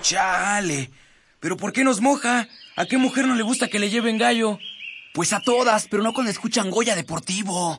[0.00, 0.90] Chale.
[1.40, 2.48] ¿Pero por qué nos moja?
[2.76, 4.58] ¿A qué mujer no le gusta que le lleven gallo?
[5.12, 7.78] Pues a todas, pero no cuando escuchan Goya Deportivo.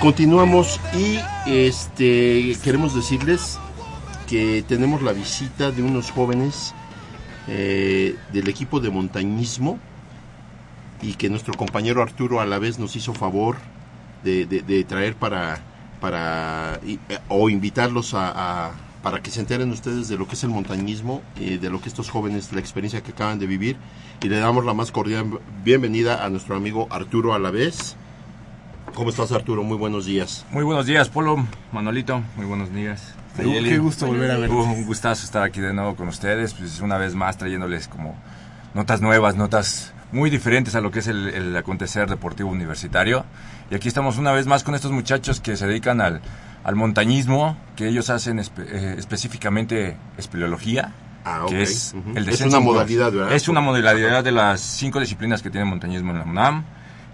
[0.06, 1.18] Continuamos y
[1.50, 3.58] este queremos decirles
[4.30, 6.76] que tenemos la visita de unos jóvenes
[7.48, 9.80] eh, del equipo de montañismo
[11.02, 13.58] y que nuestro compañero Arturo a la vez nos hizo favor
[14.24, 14.46] de,
[14.88, 15.64] traer para
[16.00, 20.44] para eh, o invitarlos a, a- para que se enteren ustedes de lo que es
[20.44, 23.76] el montañismo y de lo que estos jóvenes la experiencia que acaban de vivir
[24.22, 27.96] y le damos la más cordial bienvenida a nuestro amigo Arturo Alavés.
[28.96, 29.62] ¿Cómo estás Arturo?
[29.64, 30.46] Muy buenos días.
[30.52, 33.14] Muy buenos días, Polo, Manolito, muy buenos días.
[33.38, 34.38] Gu- qué gusto volver a.
[34.40, 38.16] Uh, Un gustazo estar aquí de nuevo con ustedes, pues una vez más trayéndoles como
[38.74, 43.26] notas nuevas, notas muy diferentes a lo que es el, el acontecer deportivo universitario.
[43.70, 46.22] Y aquí estamos una vez más con estos muchachos que se dedican al,
[46.64, 50.94] al montañismo, que ellos hacen espe- eh, específicamente espeleología.
[51.26, 51.50] Ah, ok.
[51.50, 52.12] que es Ujú.
[52.12, 52.84] el Es descenso una en cuevas.
[52.84, 53.34] modalidad, ¿verdad?
[53.36, 56.64] Es una modalidad de las cinco disciplinas que tiene montañismo en la UNAM.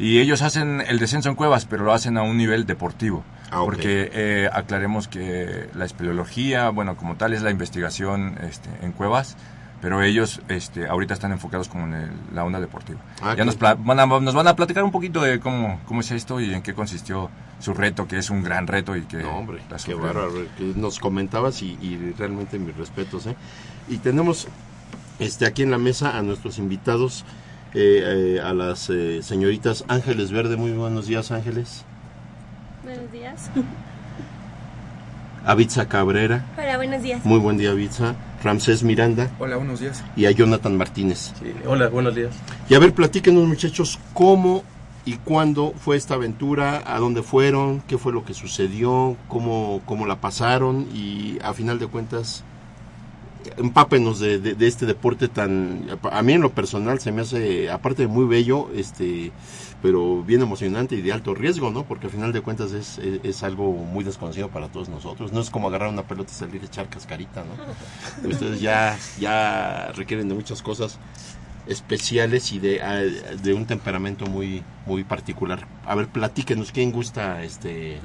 [0.01, 3.23] Y ellos hacen el descenso en cuevas, pero lo hacen a un nivel deportivo.
[3.51, 3.61] Ah.
[3.63, 9.37] Porque eh, aclaremos que la espeleología, bueno, como tal es la investigación este, en cuevas,
[9.81, 12.99] pero ellos este, ahorita están enfocados como en el- la onda deportiva.
[13.21, 16.11] Ah, ya nos, van a, nos van a platicar un poquito de cómo, cómo es
[16.11, 17.29] esto y en qué consistió
[17.59, 19.17] su reto, que es un gran reto y que...
[19.17, 20.31] No, hombre, qué bárbaro.
[20.57, 23.27] que Nos comentabas y, y realmente mis respetos.
[23.27, 23.35] ¿eh?
[23.89, 24.47] Y tenemos
[25.19, 27.23] este aquí en la mesa a nuestros invitados,
[27.73, 30.57] eh, eh, a las eh, señoritas Ángeles Verde.
[30.57, 31.85] Muy buenos días, Ángeles.
[32.83, 33.49] Buenos días.
[35.45, 36.45] A Bitza Cabrera.
[36.55, 37.25] Hola, buenos días.
[37.25, 38.15] Muy buen día, Bitza.
[38.43, 39.31] Ramsés Miranda.
[39.39, 40.03] Hola, buenos días.
[40.15, 41.33] Y a Jonathan Martínez.
[41.65, 42.35] hola, buenos días.
[42.69, 44.63] Y a ver, platíquenos, muchachos, cómo
[45.05, 50.05] y cuándo fue esta aventura, a dónde fueron, qué fue lo que sucedió, cómo, cómo
[50.05, 52.43] la pasaron y a final de cuentas,
[53.57, 57.69] empápenos de, de- de este deporte tan, a mí en lo personal se me hace,
[57.69, 59.31] aparte de muy bello, este,
[59.81, 61.85] pero bien emocionante y de alto riesgo, ¿no?
[61.85, 65.31] Porque a final de cuentas es, es, es algo muy desconocido para todos nosotros.
[65.31, 67.59] No es como agarrar una pelota y salir a echar cascarita, ¿no?
[68.29, 70.99] Ustedes ya, ya requieren de muchas cosas
[71.65, 72.79] especiales y de,
[73.41, 75.67] de un temperamento muy muy particular.
[75.83, 77.99] A ver, platíquenos, ¿quién gusta este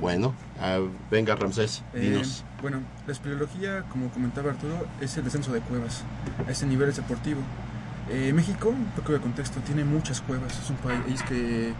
[0.00, 0.78] Bueno, ah,
[1.10, 2.44] venga Ramsés, Eh, dinos.
[2.62, 6.02] bueno, la espeleología, como comentaba Arturo, es el descenso de cuevas.
[6.46, 7.40] A ese nivel es deportivo.
[8.08, 10.58] Eh, México, un poco de contexto, tiene muchas cuevas.
[10.58, 11.74] Es un país que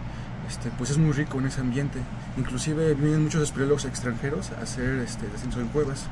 [0.47, 1.99] este, pues es muy rico en ese ambiente.
[2.37, 6.05] Inclusive vienen muchos espeleólogos extranjeros a hacer este, descenso en cuevas.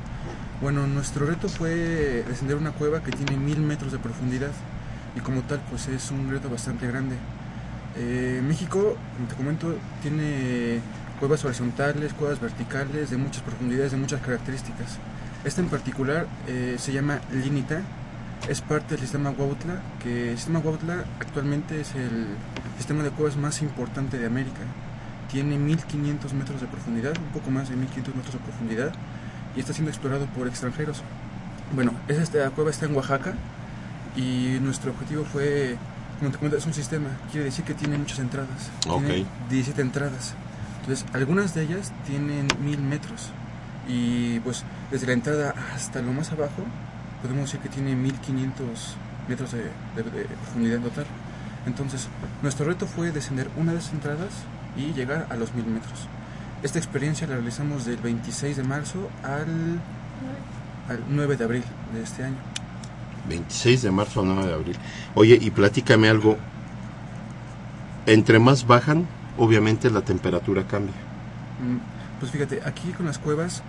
[0.60, 4.50] Bueno, nuestro reto fue descender una cueva que tiene mil metros de profundidad
[5.16, 7.16] y como tal pues es un reto bastante grande.
[7.96, 10.80] Eh, México, como te comento, tiene
[11.20, 14.96] cuevas horizontales, cuevas verticales, de muchas profundidades, de muchas características.
[15.44, 17.82] Esta en particular eh, se llama Linita,
[18.48, 22.26] es parte del sistema Huautla, que el sistema Huautla actualmente es el
[22.78, 24.60] sistema de cuevas más importante de América.
[25.30, 28.92] Tiene 1500 metros de profundidad, un poco más de 1500 metros de profundidad,
[29.54, 31.02] y está siendo explorado por extranjeros.
[31.74, 33.34] Bueno, es esta cueva está en Oaxaca
[34.16, 35.76] y nuestro objetivo fue,
[36.18, 38.70] como te comento, es un sistema, quiere decir que tiene muchas entradas.
[38.80, 39.26] Tiene Ok.
[39.50, 40.34] 17 entradas.
[40.80, 43.30] Entonces, algunas de ellas tienen mil metros
[43.88, 46.64] y pues desde la entrada hasta lo más abajo
[47.22, 48.96] podemos decir que tiene 1500
[49.28, 49.58] metros de,
[49.96, 51.06] de- de profundidad total.
[51.66, 52.08] Entonces,
[52.42, 54.30] nuestro reto fue descender una de esas entradas
[54.76, 56.06] y llegar a los mil metros.
[56.62, 59.80] Esta experiencia la realizamos del 26 de marzo al,
[60.88, 61.64] al 9 de abril
[61.94, 62.36] de este año.
[63.28, 64.76] 26 de marzo al 9 de abril.
[65.14, 66.36] Oye, y platícame algo.
[68.06, 69.06] Entre más bajan,
[69.40, 70.94] obviamente la temperatura cambia.
[71.60, 71.78] Mm,
[72.20, 73.62] Pues fíjate, aquí con las cuevas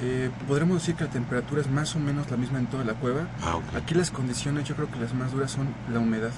[0.00, 2.94] eh, podremos decir que la temperatura es más o menos la misma en toda la
[2.94, 3.22] cueva.
[3.42, 6.30] Ah, Aquí las condiciones yo creo que las más duras son la humedad.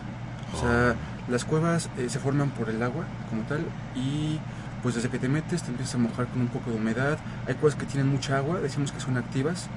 [0.53, 0.97] O sea,
[1.29, 3.61] las cuevas eh, se forman por el agua como tal
[3.95, 4.41] y
[4.83, 7.19] pues desde que te metes te empiezas a mojar con un poco de humedad.
[7.47, 9.69] Hay cuevas que tienen mucha agua, decimos que son activas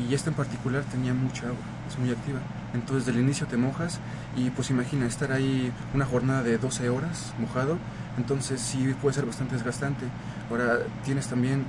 [0.00, 2.40] y esta en particular tenía mucha agua, es muy activa.
[2.74, 4.00] Entonces del inicio te mojas
[4.36, 7.78] y pues imagina estar ahí una jornada de 12 horas mojado,
[8.18, 10.06] entonces sí puede ser bastante desgastante.
[10.50, 11.64] Ahora tienes también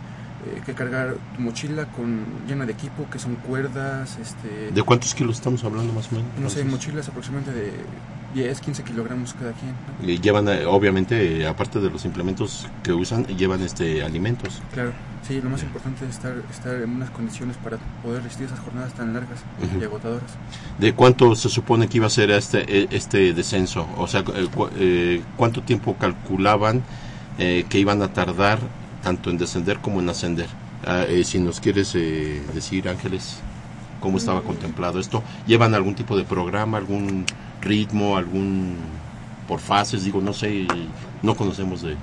[0.45, 4.71] eh, que cargar tu mochila con llena de equipo, que son cuerdas, este...
[4.71, 6.27] ¿De cuántos kilos estamos hablando más o menos?
[6.39, 7.71] No sé, mochilas aproximadamente de
[8.35, 9.71] 10, 15 kilogramos cada quien.
[10.01, 10.07] ¿no?
[10.07, 14.61] y llevan, eh, obviamente, aparte de los implementos que usan, llevan este alimentos.
[14.73, 14.91] Claro,
[15.25, 18.93] sí, lo más importante es estar, estar en unas condiciones para poder resistir esas jornadas
[18.93, 19.39] tan largas
[19.79, 20.31] y agotadoras.
[20.77, 23.87] ¿De cuánto se supone que iba a ser este, eh, este descenso?
[23.97, 26.83] O sea, eh, cu- eh, ¿cuánto tiempo calculaban
[27.39, 28.59] eh, que iban a tardar
[29.03, 30.47] tanto en descender como en ascender?
[30.85, 33.37] Ah, eh, si nos quieres eh, decir, Ángeles,
[33.99, 34.43] ¿cómo estaba Mm.
[34.43, 35.23] contemplado esto?
[35.47, 37.25] ¿Llevan algún tipo de programa, algún
[37.61, 38.77] ritmo, algún
[39.47, 40.03] por fases?
[40.05, 40.67] Digo, no sé,
[41.23, 41.95] no conocemos de...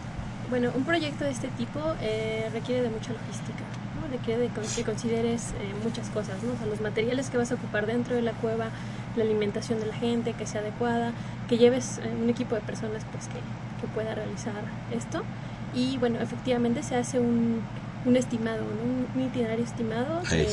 [0.51, 3.64] Bueno, un proyecto de este tipo eh, requiere de mucha logística,
[3.95, 4.07] ¿no?
[4.09, 6.53] requiere de que consideres eh, muchas cosas, ¿no?
[6.53, 8.70] O sea, los materiales que vas a ocupar dentro de la cueva,
[9.16, 11.14] la alimentación de la gente que sea adecuada,
[11.49, 13.40] que lleves eh, un equipo de personas pues que,
[13.80, 15.24] que pueda realizar esto
[15.72, 17.64] y bueno, efectivamente se hace un,
[18.05, 18.82] un estimado, ¿no?
[19.14, 20.45] un, itinerario estimado Ah, de-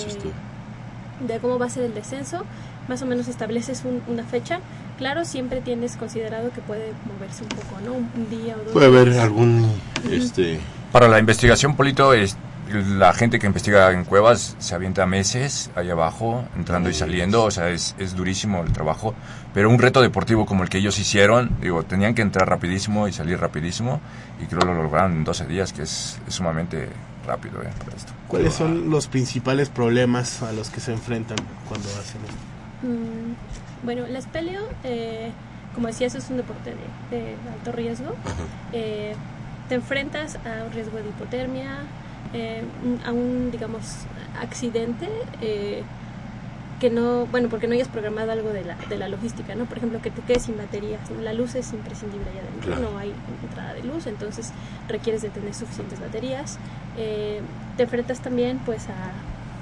[1.20, 2.46] de cómo va a ser el descenso,
[2.88, 4.60] más o menos estableces un- una fecha.
[5.02, 7.94] Claro, siempre tienes considerado que puede moverse un poco, ¿no?
[7.94, 8.72] Un, un día o dos.
[8.72, 9.68] Puede haber algún...
[10.12, 10.60] Este
[10.92, 12.38] Para la investigación, Polito, es,
[12.72, 17.50] la gente que investiga en cuevas se avienta meses ahí abajo, entrando y saliendo, o
[17.50, 19.16] sea, es, es durísimo el trabajo.
[19.56, 23.12] Pero un reto deportivo como el que ellos hicieron, digo, tenían que entrar rapidísimo y
[23.12, 24.00] salir rapidísimo,
[24.40, 26.90] y creo que lo lograron en 12 días, que es, es sumamente
[27.26, 27.60] rápido.
[27.64, 27.72] ¿eh?
[27.84, 28.14] para esto.
[28.28, 31.38] ¿Cuáles son los principales problemas a los que se enfrentan
[31.68, 32.88] cuando hacen esto?
[32.88, 33.34] Mm,
[33.84, 35.32] bueno, la espeleo, eh,
[35.76, 38.16] como decías, es un deporte de, de alto riesgo.
[38.74, 39.16] Eh,
[39.70, 41.70] te enfrentas a un riesgo de hipotermia,
[42.34, 42.62] eh,
[43.06, 43.84] a un, digamos,
[44.42, 45.08] accidente.
[45.42, 45.84] eh,
[46.80, 49.66] que no, bueno, porque no hayas programado algo de la, de la logística, ¿no?
[49.66, 51.22] Por ejemplo, que te quedes sin baterías, ¿no?
[51.22, 52.92] La luz es imprescindible allá adentro, Claro.
[52.94, 53.14] no hay
[53.44, 54.52] entrada de luz, entonces
[54.90, 56.58] requieres de tener suficientes baterías.
[56.98, 57.40] Eh,
[57.78, 59.12] te enfrentas también, pues, a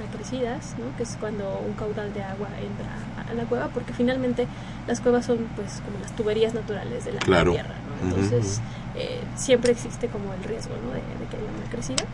[0.10, 0.96] crecidas, ¿no?
[0.98, 2.90] Que es cuando un caudal de agua entra
[3.30, 4.48] a, la cueva, porque finalmente
[4.88, 7.52] las cuevas son, pues, como las tuberías naturales de la, Claro.
[7.52, 8.10] tierra, ¿no?
[8.10, 8.60] Entonces,
[8.96, 10.92] eh, siempre existe como el riesgo, ¿no?
[10.92, 12.06] De, de que haya una crecida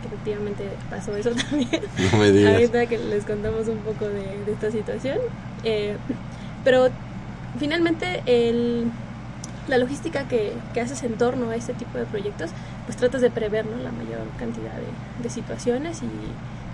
[0.00, 1.82] que efectivamente pasó eso también.
[2.12, 2.54] No me digas.
[2.54, 5.18] Ahorita que les contamos un poco de, de esta situación.
[5.64, 5.96] Eh,
[6.64, 6.88] pero
[7.58, 8.90] finalmente el,
[9.68, 12.50] la logística que, que haces en torno a este tipo de proyectos,
[12.86, 13.76] pues tratas de prever ¿no?
[13.82, 16.06] la mayor cantidad de, de situaciones y,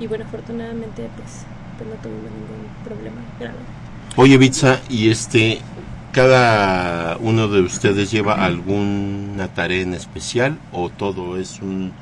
[0.01, 1.45] y bueno, afortunadamente pues,
[1.79, 3.59] pues no tuvimos ningún problema grave.
[4.17, 5.61] Oye, Bitsa, y este,
[6.13, 11.93] cada uno de ustedes lleva alguna tarea en especial o todo es un,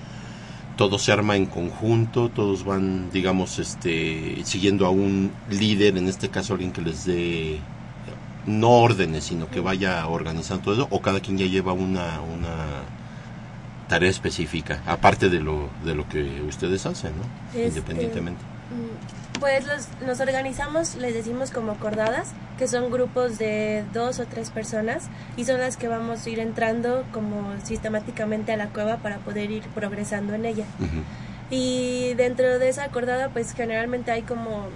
[0.77, 6.29] todo se arma en conjunto, todos van, digamos, este, siguiendo a un líder, en este
[6.29, 7.59] caso alguien que les dé
[8.47, 12.84] no órdenes, sino que vaya organizando todo eso, o cada quien ya lleva una, una
[13.89, 17.25] tarea específica, aparte de lo, de lo que ustedes hacen, ¿no?
[17.49, 18.43] Este, Independientemente.
[18.43, 24.27] Mm, Pues los, nos organizamos, les decimos como cordadas, que son grupos de dos o
[24.27, 28.99] tres personas y son las que vamos a ir entrando como sistemáticamente a la cueva
[28.99, 30.65] para poder ir progresando en ella.
[31.51, 34.69] Y dentro de esa acordada, pues generalmente hay como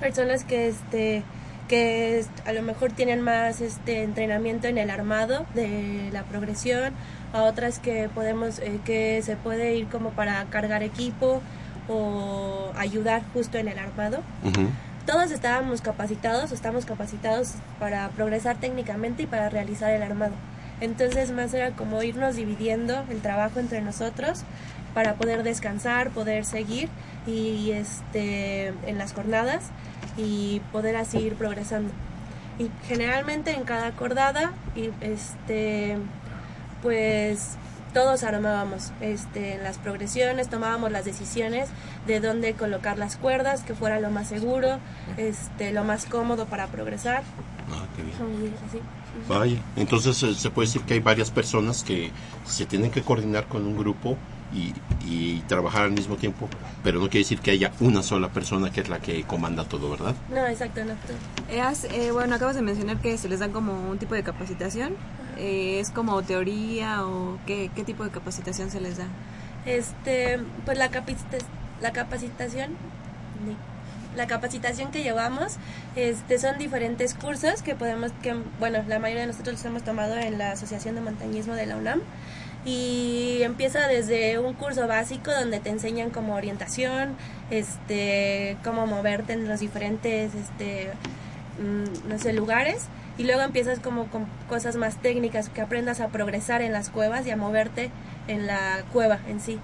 [0.00, 1.22] personas que este
[1.68, 6.94] que a lo mejor tienen más este entrenamiento en el armado de la progresión,
[7.32, 11.42] a otras que podemos eh, que se puede ir como para cargar equipo
[11.88, 14.18] o ayudar justo en el armado.
[15.06, 20.34] Todos estábamos capacitados, estamos capacitados para progresar técnicamente y para realizar el armado.
[20.80, 24.44] Entonces más era como irnos dividiendo el trabajo entre nosotros
[24.94, 26.88] para poder descansar, poder seguir
[27.26, 29.70] y este en las jornadas
[30.16, 31.90] y poder así ir progresando.
[32.58, 35.96] Y generalmente en cada acordada y este
[36.82, 37.56] pues
[37.94, 41.68] todos armábamos este, en las progresiones, tomábamos las decisiones
[42.06, 44.78] de dónde colocar las cuerdas, que fuera lo más seguro,
[45.16, 47.22] este, lo más cómodo para progresar.
[47.72, 48.16] Ah, qué bien.
[49.28, 52.10] Vaya, entonces eh, se puede decir que hay varias personas que
[52.44, 54.16] se tienen que coordinar con un grupo
[54.54, 54.72] y,
[55.06, 56.48] y trabajar al mismo tiempo,
[56.84, 59.90] pero no quiere decir que haya una sola persona que es la que comanda todo,
[59.90, 60.14] ¿verdad?
[60.30, 60.92] No, exacto, no.
[61.50, 64.22] Eh, has- eh, bueno, acabas de mencionar que se les dan como un tipo de
[64.22, 64.94] capacitación.
[65.38, 69.04] Eh, ¿Es como teoría o qué, qué tipo de capacitación se les da?
[69.66, 71.38] Este, pues la, capacita-
[71.80, 72.70] la capacitación,
[74.16, 75.56] la capacitación que llevamos,
[75.94, 80.16] este, son diferentes cursos que podemos, que bueno, la mayoría de nosotros los hemos tomado
[80.16, 82.00] en la Asociación de Montañismo de la UNAM
[82.64, 87.14] y empieza desde un curso básico donde te enseñan como orientación,
[87.50, 90.90] este, cómo moverte en los diferentes, este,
[91.62, 92.86] mm, no sé, lugares
[93.18, 97.26] y luego empiezas como con cosas más técnicas, que aprendas a progresar en las cuevas
[97.26, 97.90] y a moverte
[98.28, 99.58] en la cueva en sí.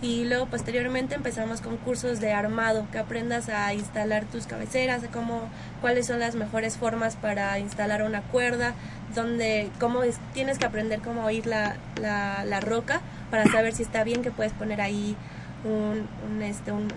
[0.00, 5.40] Y luego posteriormente empezamos con cursos de armado, que aprendas a instalar tus cabeceras, cómo,
[5.80, 8.74] cuáles son las mejores formas para instalar una cuerda,
[9.14, 14.04] donde, cómo es- tienes que aprender cómo oír la, la, roca para saber si está
[14.04, 15.16] bien que puedes poner ahí
[15.64, 16.92] un, un, este, un,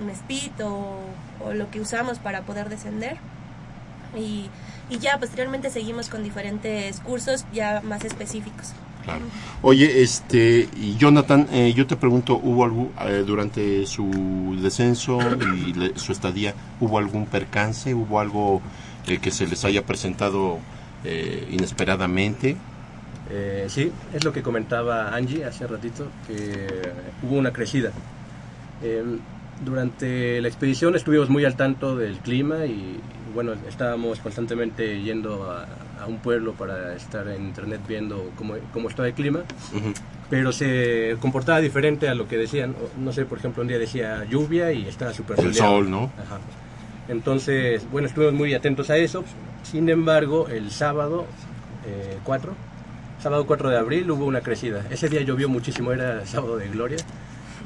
[1.43, 3.17] o lo que usamos para poder descender.
[4.17, 4.49] Y,
[4.89, 8.73] y ya posteriormente seguimos con diferentes cursos ya más específicos.
[9.03, 9.21] Claro.
[9.63, 10.67] Oye, este,
[10.99, 15.17] Jonathan, eh, yo te pregunto, ¿hubo algún, eh, durante su descenso
[15.67, 17.95] y le- su estadía, ¿hubo algún percance?
[17.95, 18.61] ¿Hubo algo
[19.07, 20.59] eh, que se les haya presentado
[21.03, 22.57] eh, inesperadamente?
[23.31, 26.67] Eh, sí, es lo que comentaba Angie hace ratito, que
[27.23, 27.91] hubo una crecida.
[28.83, 29.03] Eh,
[29.65, 32.99] durante la expedición estuvimos muy al tanto del clima y
[33.33, 35.67] bueno, estábamos constantemente yendo a,
[36.01, 39.41] a un pueblo para estar en internet viendo cómo, cómo estaba el clima,
[40.29, 42.75] pero se comportaba diferente a lo que decían.
[42.97, 46.11] No sé, por ejemplo, un día decía lluvia y estaba súper El sol, ¿no?
[46.17, 46.39] Ajá.
[47.07, 49.23] Entonces, bueno, estuvimos muy atentos a eso.
[49.63, 51.25] Sin embargo, el sábado
[51.85, 52.53] eh, 4,
[53.21, 54.85] sábado 4 de abril hubo una crecida.
[54.89, 56.97] Ese día llovió muchísimo, era sábado de gloria.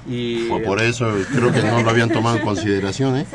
[0.07, 3.25] Y, O por eso creo que no lo habían tomado en consideración, ¿eh?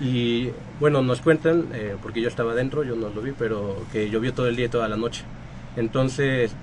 [0.00, 4.10] Y bueno, nos cuentan, eh, porque yo estaba adentro, yo no lo vi, pero que
[4.10, 5.24] llovió todo el día y toda la noche.
[5.76, 6.54] Entonces,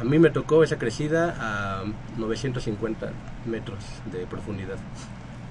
[0.00, 1.84] a mí me tocó esa crecida a
[2.16, 3.10] 950
[3.46, 3.78] metros
[4.12, 4.76] de profundidad.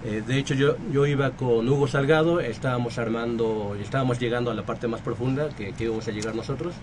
[0.05, 4.63] Eh, de hecho, yo, yo iba con Hugo Salgado, estábamos armando, estábamos llegando a la
[4.63, 6.73] parte más profunda que, que íbamos a llegar nosotros,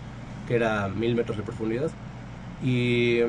[0.48, 1.90] que era mil metros de profundidad.
[2.62, 3.20] Y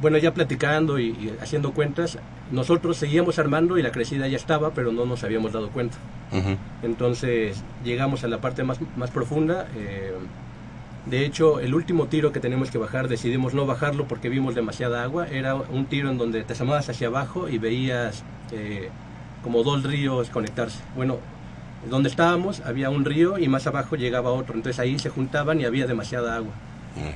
[0.00, 2.18] bueno, ya platicando y, y haciendo cuentas,
[2.50, 5.96] nosotros seguíamos armando y la crecida ya estaba, pero no nos habíamos dado cuenta.
[6.82, 9.68] Entonces llegamos a la parte más, más profunda.
[9.76, 10.12] eh,
[11.06, 15.04] de hecho, el último tiro que tenemos que bajar, decidimos no bajarlo porque vimos demasiada
[15.04, 15.28] agua.
[15.28, 18.88] Era un tiro en donde te asomabas hacia abajo y veías eh,
[19.44, 20.80] como dos ríos conectarse.
[20.96, 21.18] Bueno,
[21.88, 24.56] donde estábamos había un río y más abajo llegaba otro.
[24.56, 26.52] Entonces ahí se juntaban y había demasiada agua.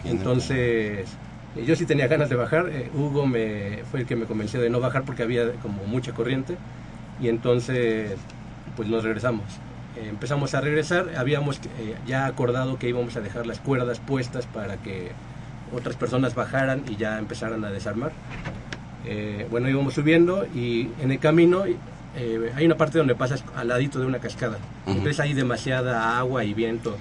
[0.05, 1.05] Entonces, eh,
[1.57, 2.69] yo sí tenía ganas de bajar.
[2.71, 6.13] eh, Hugo me, fue el que me convenció de no bajar porque había como mucha
[6.13, 6.57] corriente.
[7.21, 8.13] Y entonces,
[8.77, 9.45] pues nos regresamos.
[9.97, 11.11] Eh, empezamos a regresar.
[11.17, 15.11] Habíamos eh, ya acordado que íbamos a dejar las cuerdas puestas para que
[15.75, 18.13] otras personas bajaran y ya empezaran a desarmar.
[19.07, 21.65] Eh, bueno, íbamos subiendo y en el camino
[22.17, 24.59] eh, hay una parte donde pasas al ladito de una cascada.
[24.87, 24.99] Ujú.
[24.99, 26.97] Entonces hay demasiada agua y viento.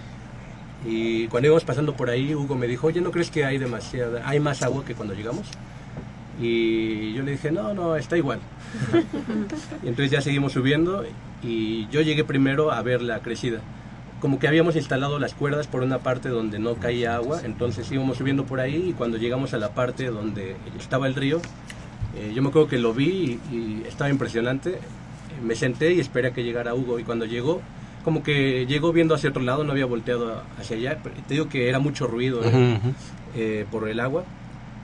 [0.85, 4.27] Y cuando íbamos pasando por ahí, Hugo me dijo, oye, ¿no crees que hay demasiada,
[4.27, 5.47] hay más agua que cuando llegamos?
[6.41, 8.39] Y yo le dije, no, no, está igual.
[9.84, 11.03] y entonces ya seguimos subiendo
[11.43, 13.60] y yo llegué primero a ver la crecida.
[14.22, 18.18] Como que habíamos instalado las cuerdas por una parte donde no caía agua, entonces íbamos
[18.18, 21.41] subiendo por ahí y cuando llegamos a la parte donde estaba el río,
[22.18, 24.80] eh, yo me acuerdo que lo vi y, y estaba impresionante.
[25.43, 27.61] Me senté y esperé a que llegara Hugo y cuando llegó,
[28.04, 31.00] como que llegó viendo hacia otro lado, no había volteado hacia allá.
[31.04, 32.80] pero Te digo que era mucho ruido ¿eh?
[33.36, 34.24] Eh, por el agua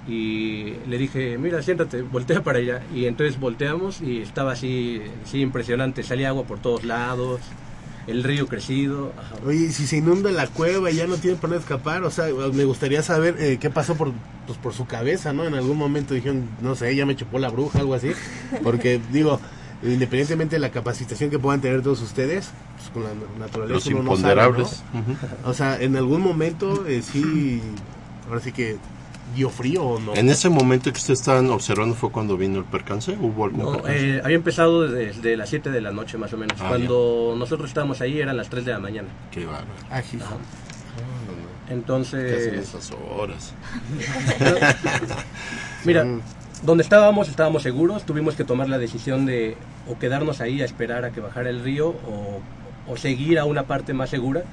[0.07, 2.81] y le dije, mira, siéntate, voltea para allá.
[2.93, 7.41] Y entonces volteamos y estaba así, sí, impresionante, salía agua por todos lados,
[8.07, 9.13] el río crecido.
[9.17, 9.35] ajá.
[9.45, 12.27] Oye, si se inunda la cueva y ya no tiene por dónde escapar, o sea,
[12.53, 14.13] me gustaría saber eh, qué pasó por,
[14.45, 15.45] pues, por su cabeza, ¿no?
[15.45, 18.11] En algún momento dijeron, no sé, ya me chupó la bruja, algo así.
[18.61, 19.39] Porque, digo,
[19.93, 23.09] independientemente de la capacitación que puedan tener todos ustedes, pues con la
[23.39, 24.41] naturaleza Los uno no sabe, ¿no?
[24.51, 24.83] imponderables.
[25.45, 27.61] O sea, en algún momento eh, sí
[28.27, 28.77] ahora sí que
[29.35, 30.15] dio frío o no.
[30.15, 33.71] En ese momento que ustedes estaban observando fue cuando vino el percance, ¿hubo algún No,
[33.73, 34.15] percance?
[34.17, 36.57] eh, había empezado desde las 7 de la noche más o menos.
[36.61, 39.07] Ah, Cuando nosotros estábamos ahí eran las 3 de la mañana.
[39.31, 39.65] Qué bárbaro.
[39.91, 40.01] Ah.
[40.01, 40.17] ¿Qué
[41.73, 42.47] Entonces...
[42.47, 43.53] hacen esas horas?
[45.85, 46.05] Mira,
[46.63, 49.57] donde estábamos, estábamos seguros, tuvimos que tomar la decisión de
[49.89, 51.89] o quedarnos ahí a esperar a que bajara el río
[52.87, 54.43] o, seguir a una parte más segura,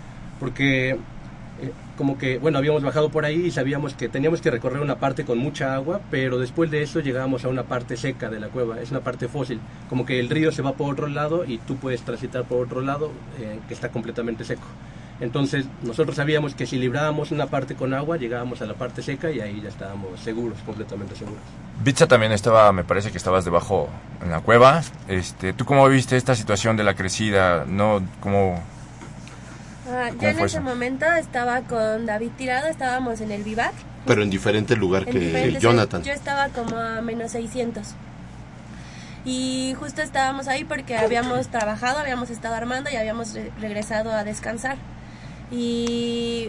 [0.41, 0.97] porque eh,
[1.97, 5.24] como que, bueno, habíamos bajado por ahí y sabíamos que teníamos que recorrer una parte
[5.24, 8.81] con mucha agua, pero después de eso llegábamos a una parte seca de la cueva,
[8.81, 11.77] es una parte fósil, como que el río se va por otro lado y tú
[11.77, 14.66] puedes transitar por otro lado eh, que está completamente seco.
[15.23, 19.31] Entonces nosotros sabíamos que si librábamos una parte con agua, llegábamos a la parte seca
[19.31, 21.40] y ahí ya estábamos seguros, completamente seguros.
[21.82, 23.89] Bitsa también estaba, me parece que estabas debajo
[24.23, 24.82] en la cueva.
[25.07, 27.65] Este, ¿Tú cómo viste esta situación de la crecida?
[27.66, 28.03] ¿No?
[28.20, 28.61] ¿Cómo,
[29.89, 30.61] Ah, ¿Cómo yo en ese eso?
[30.61, 33.73] momento estaba con David tirado, estábamos en el vivac.
[34.07, 36.03] Pero en diferente lugar En que Jonathan.
[36.03, 37.94] Yo estaba como a menos 600.
[39.24, 44.24] Y justo estábamos ahí porque habíamos trabajado, habíamos estado armando y habíamos re- regresado a
[44.24, 44.77] descansar.
[45.53, 46.49] Y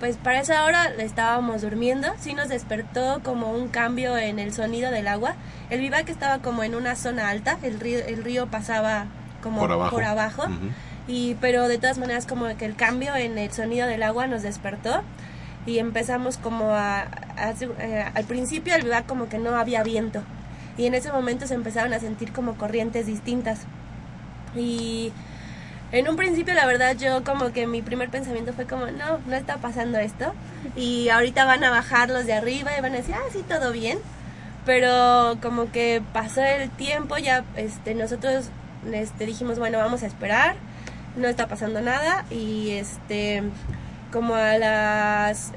[0.00, 4.90] pues para esa hora estábamos durmiendo, sí nos despertó como un cambio en el sonido
[4.90, 5.34] del agua.
[5.70, 9.06] El vivac estaba como en una zona alta, el río, el río pasaba
[9.42, 9.98] como Por abajo.
[10.00, 10.42] abajo.
[10.44, 10.70] Ujú.
[11.08, 14.42] Y, pero de todas maneras como que el cambio en el sonido del agua nos
[14.42, 15.02] despertó
[15.66, 17.02] y empezamos como a,
[17.36, 20.22] a- eh, al principio el vivac como que no había viento
[20.78, 23.60] y en ese momento se empezaron a sentir como corrientes distintas
[24.54, 25.12] y
[25.92, 29.36] en un principio la verdad yo como que mi primer pensamiento fue como no, no
[29.36, 30.34] está pasando esto
[30.76, 33.72] y ahorita van a bajar los de arriba y van a decir ah sí todo
[33.72, 33.98] bien
[34.66, 38.50] pero como que pasó el tiempo ya este nosotros
[38.92, 40.56] este dijimos bueno vamos a esperar
[41.16, 43.42] no está pasando nada y este
[44.12, 45.52] como a las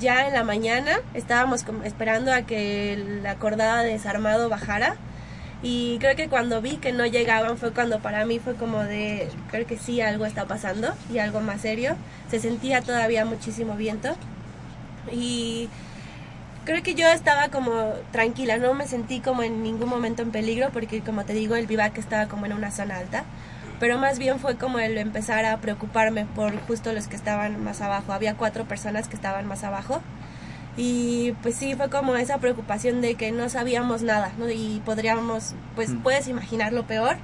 [0.00, 4.96] ya en la mañana estábamos esperando a que la cordada de desarmado bajara
[5.62, 9.28] y creo que cuando vi que no llegaban fue cuando para mí fue como de
[9.50, 11.94] creo que sí algo está pasando y algo más serio.
[12.30, 14.16] Se sentía todavía muchísimo viento.
[15.12, 15.68] Y
[16.64, 20.70] creo que yo estaba como tranquila, no me sentí como en ningún momento en peligro
[20.72, 23.24] porque como te digo el vivac estaba como en una zona alta,
[23.80, 27.80] pero más bien fue como el empezar a preocuparme por justo los que estaban más
[27.80, 30.02] abajo, había cuatro personas que estaban más abajo
[30.76, 34.50] y pues sí fue como esa preocupación de que no sabíamos nada, ¿no?
[34.50, 37.16] Y podríamos, pues puedes imaginar lo peor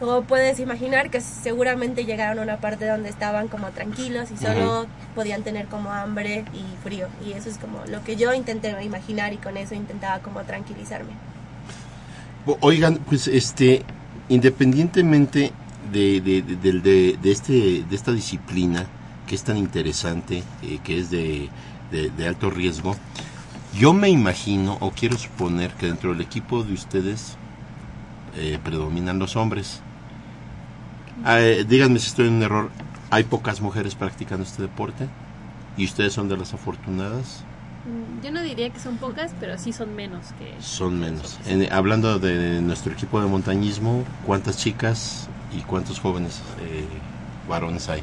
[0.00, 4.86] o puedes imaginar que seguramente llegaron a una parte donde estaban como tranquilos y solo
[5.14, 7.06] podían tener como hambre y frío.
[7.24, 11.12] Y eso es como lo que yo intenté imaginar y con eso intentaba como tranquilizarme.
[12.60, 13.82] Oigan, pues este,
[14.28, 15.52] independientemente
[15.92, 18.86] de, de, de- de este, de esta disciplina
[19.26, 21.48] que es tan interesante, eh, que es de,
[21.94, 22.96] de- de alto riesgo,
[23.78, 27.36] yo me imagino o quiero suponer que dentro del equipo de ustedes
[28.36, 29.80] eh, predominan los hombres.
[31.26, 32.70] Eh, díganme si estoy en un error.
[33.10, 35.08] ¿Hay pocas mujeres practicando este deporte?
[35.76, 37.44] ¿Y ustedes son de las afortunadas?
[37.84, 40.56] Mm, Yo no diría que son pocas, pero sí son menos que...
[40.60, 41.38] Son menos.
[41.46, 46.88] En- hablando de nuestro equipo de montañismo, ¿cuántas chicas y cuántos jóvenes eh,
[47.48, 48.02] varones hay?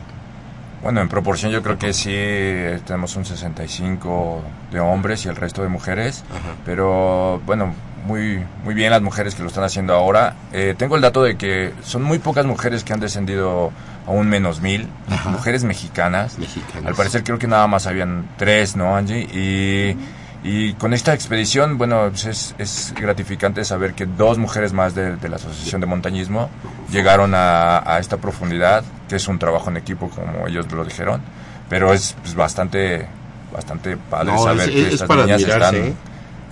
[0.81, 4.41] Bueno, en proporción yo creo que sí eh, tenemos un 65
[4.71, 6.23] de hombres y el resto de mujeres,
[6.65, 7.73] pero bueno,
[8.05, 10.35] muy, muy bien las mujeres que lo están haciendo ahora.
[10.51, 13.71] Eh, tengo el dato de que son muy pocas mujeres que han descendido
[14.07, 14.87] a un menos mil,
[15.25, 16.37] mujeres mexicanas.
[16.85, 19.21] Al parecer creo que nada más habían tres, ¿no, Angie?
[19.21, 19.97] Y,
[20.43, 25.15] y con esta expedición, bueno, pues es, es gratificante saber que dos mujeres más de,
[25.17, 26.49] de la Asociación de Montañismo
[26.91, 31.21] llegaron a, a esta profundidad, que es un trabajo en equipo, como ellos lo dijeron,
[31.69, 33.07] pero es pues, bastante,
[33.53, 35.95] bastante padre No, saber es- que es estas niñas admirarse, están ¿eh?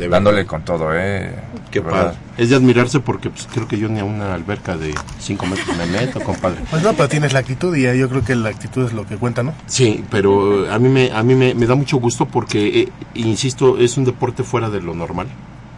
[0.07, 1.33] Dándole con todo, ¿eh?
[1.71, 2.17] Qué padre.
[2.37, 5.77] Es de admirarse porque pues, creo que yo ni a una alberca de 5 metros
[5.77, 6.61] me meto, compadre.
[6.69, 9.17] Pues no, pero tienes la actitud y yo creo que la actitud es lo que
[9.17, 9.53] cuenta, ¿no?
[9.67, 12.89] Sí, pero eh, a mí me, a mí me, me da mucho gusto porque, eh,
[13.15, 15.27] insisto, es un deporte fuera de lo normal.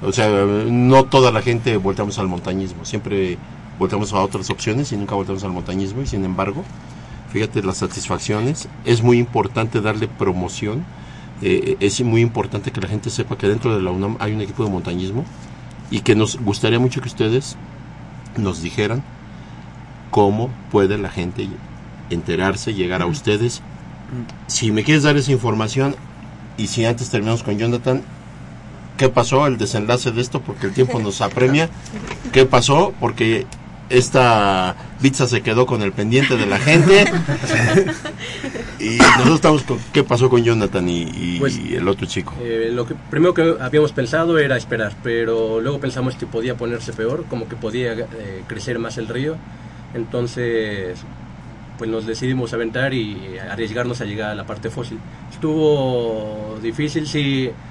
[0.03, 3.37] O sea, eh, no toda la gente volteamos al montañismo, siempre
[3.77, 6.63] volteamos a otras opciones y nunca volteamos al montañismo y sin embargo,
[7.31, 10.85] fíjate las satisfacciones, es muy importante darle promoción,
[11.41, 14.41] eh, es muy importante que la gente sepa que dentro de la UNAM hay un
[14.41, 15.25] equipo de montañismo
[15.89, 17.57] y que nos gustaría mucho que ustedes
[18.37, 19.03] nos dijeran
[20.09, 21.47] cómo puede la gente
[22.09, 23.61] enterarse, llegar a ustedes.
[24.47, 25.95] Si me quieres dar esa información
[26.57, 28.01] y si antes terminamos con Jonathan,
[28.97, 29.47] ¿qué pasó?
[29.47, 31.69] El desenlace de esto, porque el tiempo nos apremia.
[32.31, 32.93] ¿Qué pasó?
[32.99, 33.47] Porque
[33.91, 37.05] esta pizza se quedó con el pendiente de la gente.
[38.79, 42.33] y nosotros estamos con qué pasó con Jonathan y, y Pues, el otro chico.
[42.41, 46.93] Eh, lo que primero que habíamos pensado era esperar, pero luego pensamos que podía ponerse
[46.93, 49.35] peor, como que podía eh, crecer más el río.
[49.93, 50.97] Entonces,
[51.77, 54.99] pues nos decidimos aventar y arriesgarnos a llegar a la parte fósil.
[55.31, 57.49] Estuvo difícil, sí.
[57.49, 57.70] Ah,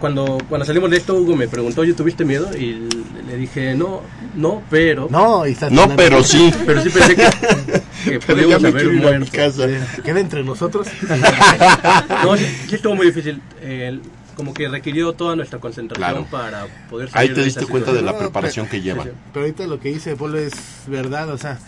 [0.00, 2.50] Cuando, cuando salimos de esto, Hugo me preguntó, ¿yo tuviste miedo?
[2.56, 2.88] Y
[3.28, 4.02] le dije, no,
[4.34, 5.06] no, pero...
[5.10, 6.52] No, y está No, pero sí.
[6.66, 7.22] Pero sí pensé que,
[8.04, 9.30] que Pero podíamos haber muerto.
[9.32, 9.66] casa.
[10.04, 10.88] Queda entre nosotros.
[12.24, 13.40] no, sí, sí estuvo muy difícil.
[13.60, 14.00] Eh,
[14.34, 16.26] como que requirió toda nuestra concentración Claro.
[16.30, 19.10] para poder Ahí salir te de diste cuenta de la preparación que llevan.
[19.32, 20.52] Pero ahorita lo que dice Polo es
[20.86, 21.58] verdad, o sea,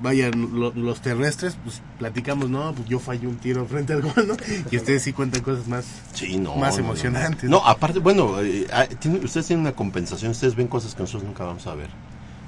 [0.00, 4.26] vaya, lo- los terrestres, pues platicamos, no, pues yo fallé un tiro frente al gol,
[4.26, 4.36] ¿no?
[4.70, 6.88] Y ustedes sí cuentan cosas más, Sí, no, más no, no.
[6.90, 7.48] emocionantes.
[7.50, 11.24] No, aparte, bueno, eh, ah, tiene- ustedes tienen una compensación, ustedes ven cosas que nosotros
[11.24, 11.88] nunca vamos a ver.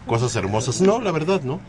[0.06, 0.82] Cosas hermosas.
[0.82, 1.60] No, la verdad, ¿no?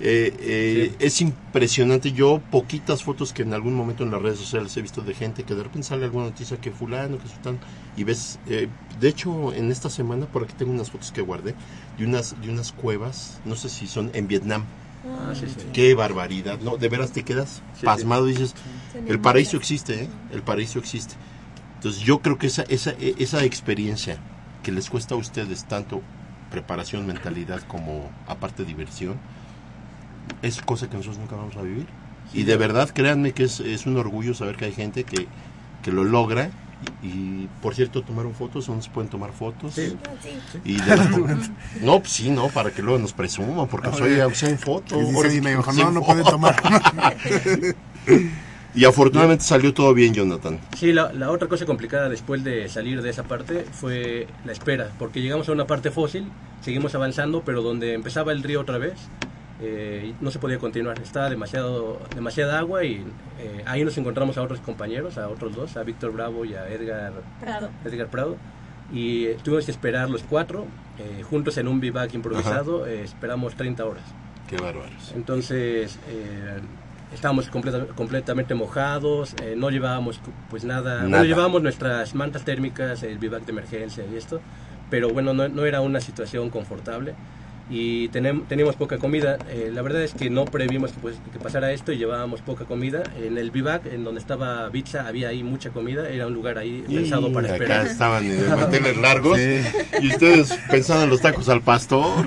[0.00, 2.10] Eh, eh, Es impresionante.
[2.12, 5.42] Yo, poquitas fotos que en algún momento en las redes sociales he visto de gente
[5.44, 7.58] que de repente sale alguna noticia que fulano, que sultán,
[7.94, 8.66] y ves, eh,
[8.98, 11.54] de hecho, en esta semana, por aquí tengo unas fotos que guardé,
[11.98, 14.64] de unas, de unas cuevas, no sé si son en Vietnam.
[15.04, 15.60] Ah, sí, sí.
[15.72, 16.76] Qué barbaridad, ¿no?
[16.76, 18.54] De veras te quedas Sí, pasmado y dices,
[19.06, 20.10] el paraíso existe, ¿eh?
[20.30, 21.16] El paraíso existe.
[21.74, 24.22] Entonces yo creo que esa, esa, e- esa experiencia
[24.62, 26.04] que les cuesta a ustedes tanto
[26.50, 29.22] preparación, mentalidad como aparte diversión,
[30.42, 31.94] es cosa que nosotros nunca vamos a vivir.
[32.32, 35.30] Y de verdad, créanme que es, es un orgullo saber que hay gente que,
[35.80, 36.52] que lo logra.
[37.02, 39.76] Y, y, por cierto, tomaron fotos, ¿dónde se pueden tomar fotos?
[40.64, 41.10] Y de las-
[41.80, 45.00] no, pues sí, no, para que luego nos presuman, porque No, soy, soy en foto.
[45.00, 46.06] y y sí me dijo, no, no foto.
[46.06, 46.56] pueden tomar.
[48.74, 50.58] y afortunadamente salió todo bien, Jonathan.
[50.78, 54.90] Sí, la, la otra cosa complicada después de salir de esa parte fue la espera,
[54.98, 56.26] porque llegamos a una parte fósil,
[56.62, 58.94] seguimos avanzando, pero donde empezaba el río otra vez,
[59.62, 63.04] eh, no se podía continuar, estaba demasiado, demasiada agua y
[63.38, 66.68] eh, ahí nos encontramos a otros compañeros, a otros dos, a Víctor Bravo y a
[66.68, 67.70] Edgar Prado.
[67.84, 68.36] Edgar Prado
[68.92, 70.66] y eh, tuvimos que esperar los cuatro
[70.98, 74.02] eh, juntos en un bivac improvisado, eh, esperamos 30 horas.
[74.48, 75.12] Qué bárbaros.
[75.14, 76.58] Entonces, eh,
[77.14, 80.20] estábamos completa- completamente mojados, eh, no llevábamos
[80.50, 81.08] pues nada, Nada.
[81.08, 84.40] bueno, llevábamos nuestras mantas térmicas, el bivac de emergencia y esto,
[84.90, 87.14] pero bueno, no, no era una situación confortable
[87.74, 89.38] y tenem- teníamos poca comida.
[89.50, 92.66] Eh, la verdad es que no previmos que, pues, que pasara esto y llevábamos poca
[92.66, 93.02] comida.
[93.18, 96.84] En el bivac, en donde estaba Pizza, había ahí mucha comida, era un lugar ahí
[96.86, 97.86] pensado para acá esperar.
[97.86, 99.38] estaban en manteles largos
[100.02, 102.26] y ustedes pensando en los tacos al pastor.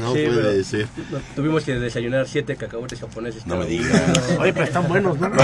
[0.00, 0.86] No Sí, puede ser.
[1.10, 3.46] no- tuvimos que desayunar siete cacahuetes japoneses.
[3.46, 4.02] No me digas.
[4.38, 5.30] Oye, pero están buenos, ¿no?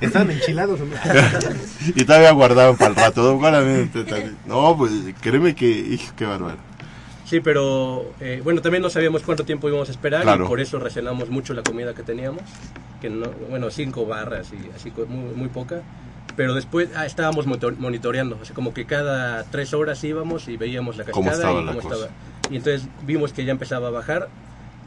[0.00, 0.80] Estaban enchilados.
[0.80, 0.86] ¿no?
[1.94, 3.38] y todavía guardaban para el rato.
[4.46, 4.76] ¿no?
[4.76, 6.58] Pues créeme que, hijo, qué bárbaro.
[7.24, 10.44] Sí, pero eh, bueno, también no sabíamos cuánto tiempo íbamos a esperar Claro.
[10.44, 12.42] y por eso racionamos mucho la comida que teníamos,
[13.00, 15.82] que no, bueno, cinco barras y así muy, muy poca.
[16.36, 20.96] Pero después ah, estábamos monitoreando, o sea, como que cada tres horas íbamos y veíamos
[20.96, 21.94] la cascada ¿Cómo estaba y la cómo cosa?
[21.94, 22.12] estaba.
[22.50, 24.28] Y entonces vimos que ya empezaba a bajar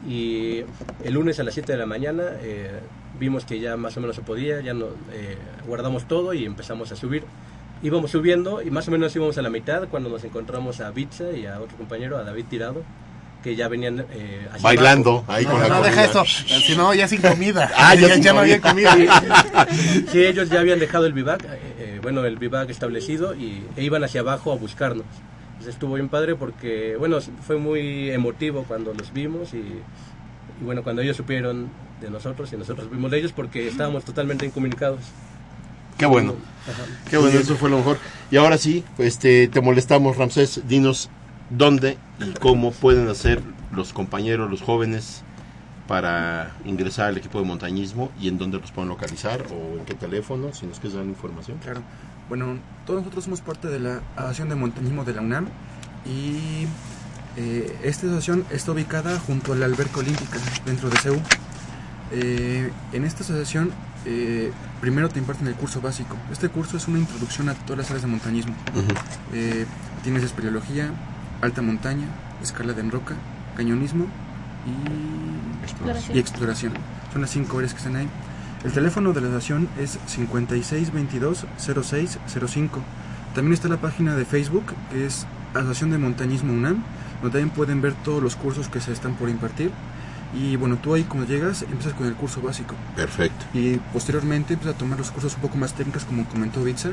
[0.06, 0.62] y
[1.04, 2.78] el lunes a las 7 de la mañana eh,
[3.18, 5.36] vimos que ya más o menos se podía, ya no, eh,
[5.66, 7.24] guardamos todo y empezamos a subir.
[7.82, 11.30] Íbamos subiendo y más o menos íbamos a la mitad cuando nos encontramos a Bitza
[11.32, 12.82] y a otro compañero, a David Tirado,
[13.42, 15.32] que ya venían eh, Bailando, abajo.
[15.32, 15.90] ahí No, con la no, comida.
[15.90, 16.24] deja eso.
[16.24, 17.70] Si no, ya sin comida.
[17.76, 18.90] Ah, ya sin no había comida.
[18.92, 19.66] comida.
[20.10, 23.84] Sí, ellos ya habían dejado el vivac, eh, eh, bueno, el vivac establecido y e
[23.84, 25.06] iban hacia abajo a buscarnos.
[25.52, 29.62] Entonces estuvo bien padre porque, bueno, fue muy emotivo cuando los vimos y,
[30.60, 31.68] y bueno, cuando ellos supieron
[32.00, 35.00] de nosotros y nosotros supimos de ellos porque estábamos totalmente incomunicados.
[35.96, 36.34] Qué bueno.
[36.62, 36.84] Ajá.
[37.10, 37.98] Qué bueno, eso fue lo mejor.
[38.30, 40.62] Y ahora sí, este, te molestamos, Ramsés.
[40.68, 41.10] Dinos
[41.50, 45.22] dónde y cómo pueden hacer los compañeros, los jóvenes,
[45.88, 49.94] para ingresar al equipo de montañismo y en dónde los pueden localizar o en qué
[49.94, 51.58] teléfono, si nos quieres dar la información.
[51.58, 51.80] Claro.
[52.28, 55.48] Bueno, todos nosotros somos parte de la Asociación de Montañismo de la UNAM
[56.06, 56.66] y
[57.38, 61.20] eh, esta asociación está ubicada junto a la alberca olímpica dentro de CEU.
[62.10, 63.70] Eh, en esta asociación
[64.04, 64.50] eh,
[64.80, 66.16] primero te imparten el curso básico.
[66.32, 68.54] Este curso es una introducción a todas las áreas de montañismo.
[69.32, 69.66] Eh,
[70.02, 70.90] tienes espeleología,
[71.40, 72.06] alta montaña,
[72.42, 73.14] escalada en roca,
[73.56, 74.06] cañonismo
[74.66, 74.72] y
[75.64, 76.16] Exploración.
[76.16, 76.72] y exploración.
[77.12, 78.08] Son las cinco áreas que están ahí.
[78.64, 82.68] El teléfono de la asociación es 5622-0605.
[83.34, 86.82] También está la página de Facebook, que es Asociación de Montañismo UNAM,
[87.22, 89.70] donde también pueden ver todos los cursos que se están por impartir.
[90.34, 92.74] Y bueno, tú ahí cuando llegas empiezas con el curso básico.
[92.94, 93.46] Perfecto.
[93.54, 96.90] Y posteriormente empiezas a tomar los cursos un poco más técnicos, como comentó Bitsa,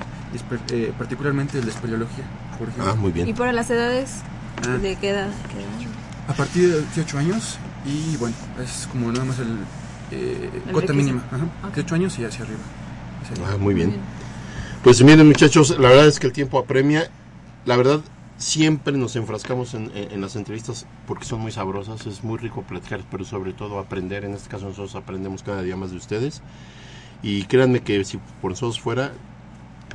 [0.71, 2.23] eh, particularmente el de espeleología,
[2.57, 2.91] por ejemplo.
[2.91, 3.27] Ah, muy bien.
[3.27, 4.21] ¿Y para las edades?
[4.65, 4.77] Ah.
[4.77, 5.27] ¿De qué edad?
[5.51, 5.91] qué edad?
[6.29, 9.57] A partir de 18 años y bueno, es como nada más el,
[10.11, 10.93] eh, El cuota requisito.
[10.93, 11.23] mínima.
[11.31, 11.75] Ajá, Ok.
[11.75, 12.59] 18 años y hacia arriba.
[13.21, 13.49] Hacia arriba.
[13.53, 13.97] Ah, muy bien.
[14.81, 17.09] Pues miren muchachos, la verdad es que el tiempo apremia.
[17.65, 17.99] La verdad,
[18.37, 23.23] siempre nos enfrascamos en, las entrevistas porque son muy sabrosas, es muy rico platicar, pero
[23.23, 24.25] sobre todo aprender.
[24.25, 26.41] En este caso nosotros aprendemos cada día más de ustedes.
[27.23, 29.13] Y créanme que si por nosotros fuera,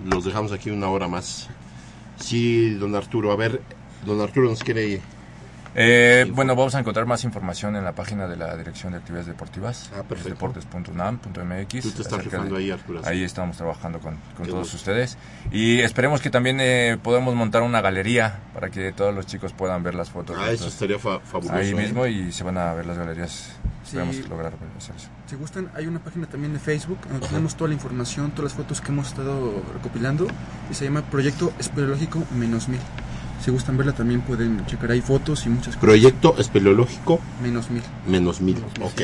[0.04, 1.48] los dejamos aquí una hora más.
[2.18, 3.62] Sí, don Arturo, a ver,
[4.04, 5.00] don Arturo nos quiere...
[5.74, 9.28] Eh, bueno, vamos a encontrar más información en la página de la Dirección de Actividades
[9.28, 11.82] Deportivas, Ah, deportes.unam.mx.
[11.82, 13.00] Tú te estás de- ahí, Arturo.
[13.04, 14.76] Ahí estamos trabajando con, con todos gusto.
[14.76, 15.16] ustedes.
[15.52, 19.82] Y esperemos que también eh, podamos montar una galería para que todos los chicos puedan
[19.82, 20.36] ver las fotos.
[20.40, 21.74] Ah, eso estaría fa- fabuloso, Ahí ¿eh?
[21.74, 23.50] mismo y se van a ver las galerías.
[23.84, 23.96] Sí.
[23.96, 25.08] Esperemos lograr hacer eso.
[25.26, 28.54] Si gustan, hay una página también de Facebook donde tenemos toda la información, todas las
[28.54, 30.26] fotos que hemos estado recopilando
[30.70, 32.80] y se llama Proyecto Espeleológico Menos Mil.
[33.44, 35.80] Si gustan verla también pueden checar ahí fotos y muchas cosas.
[35.80, 37.82] Proyecto espeleológico Menos Mil.
[38.06, 39.02] Menos mil, ok.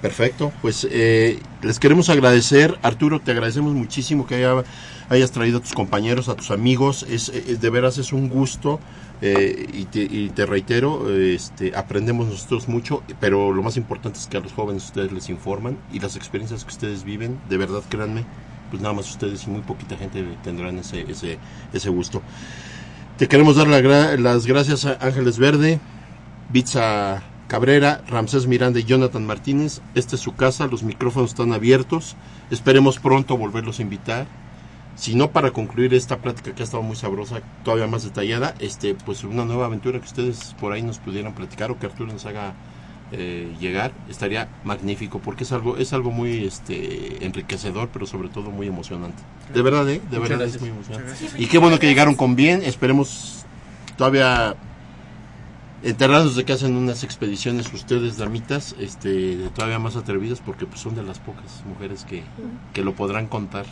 [0.00, 4.62] Perfecto, pues eh, les queremos agradecer, Arturo, te agradecemos muchísimo que haya-
[5.08, 8.80] hayas traído a tus compañeros, a tus amigos, es, eh, de veras es un gusto
[9.22, 14.26] eh, y, te, y te reitero, este, aprendemos nosotros mucho, pero lo más importante es
[14.26, 17.80] que a los jóvenes ustedes les informan y las experiencias que ustedes viven, de verdad
[17.88, 18.26] créanme,
[18.70, 21.38] pues nada más ustedes y muy poquita gente tendrán ese, ese,
[21.72, 22.20] ese gusto.
[23.16, 25.78] Te queremos dar las gracias a Ángeles Verde,
[26.50, 29.82] Bitsa Cabrera, Ramsés Miranda y Jonathan Martínez.
[29.94, 32.16] Esta es su casa, los micrófonos están abiertos.
[32.50, 34.26] Esperemos pronto volverlos a invitar.
[34.96, 38.96] Si no, para concluir esta plática que ha estado muy sabrosa, todavía más detallada, este,
[38.96, 42.26] pues una nueva aventura que ustedes por ahí nos pudieran platicar o que Arturo nos
[42.26, 42.54] haga
[43.12, 48.50] eh, llegar, estaría magnífico, porque es algo, es algo muy este, enriquecedor, pero sobre todo
[48.50, 49.22] muy emocionante.
[49.52, 50.00] De verdad, ¿eh?
[50.10, 50.54] De Muchas verdad gracias.
[50.56, 51.12] es muy emocionante.
[51.38, 53.44] Y qué bueno que llegaron con bien, esperemos
[53.96, 54.56] todavía
[55.84, 60.94] enterrados de que hacen unas expediciones ustedes damitas este todavía más atrevidas porque pues son
[60.94, 62.22] de las pocas mujeres que,
[62.72, 63.66] que lo podrán contar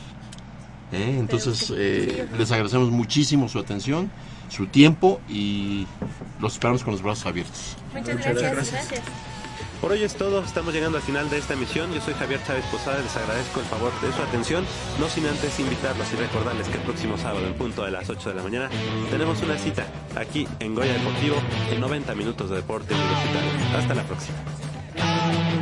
[0.93, 1.17] ¿eh?
[1.19, 4.11] entonces eh, les agradecemos muchísimo su atención
[4.51, 5.87] su tiempo y
[6.39, 8.73] los esperamos con los brazos abiertos Muchas gracias.
[8.73, 9.03] gracias.
[9.83, 11.93] Por hoy es todo, estamos llegando al final de esta emisión.
[11.93, 14.65] Yo soy Javier Chávez Posada, les agradezco el favor de su atención,
[15.01, 18.29] no sin antes invitarlos y recordarles que el próximo sábado, en punto de las 8
[18.29, 18.71] de la mañana,
[19.11, 21.35] tenemos una cita aquí en Goya Deportivo
[21.73, 23.51] en 90 minutos de deporte universitario.
[23.77, 25.62] Hasta la próxima.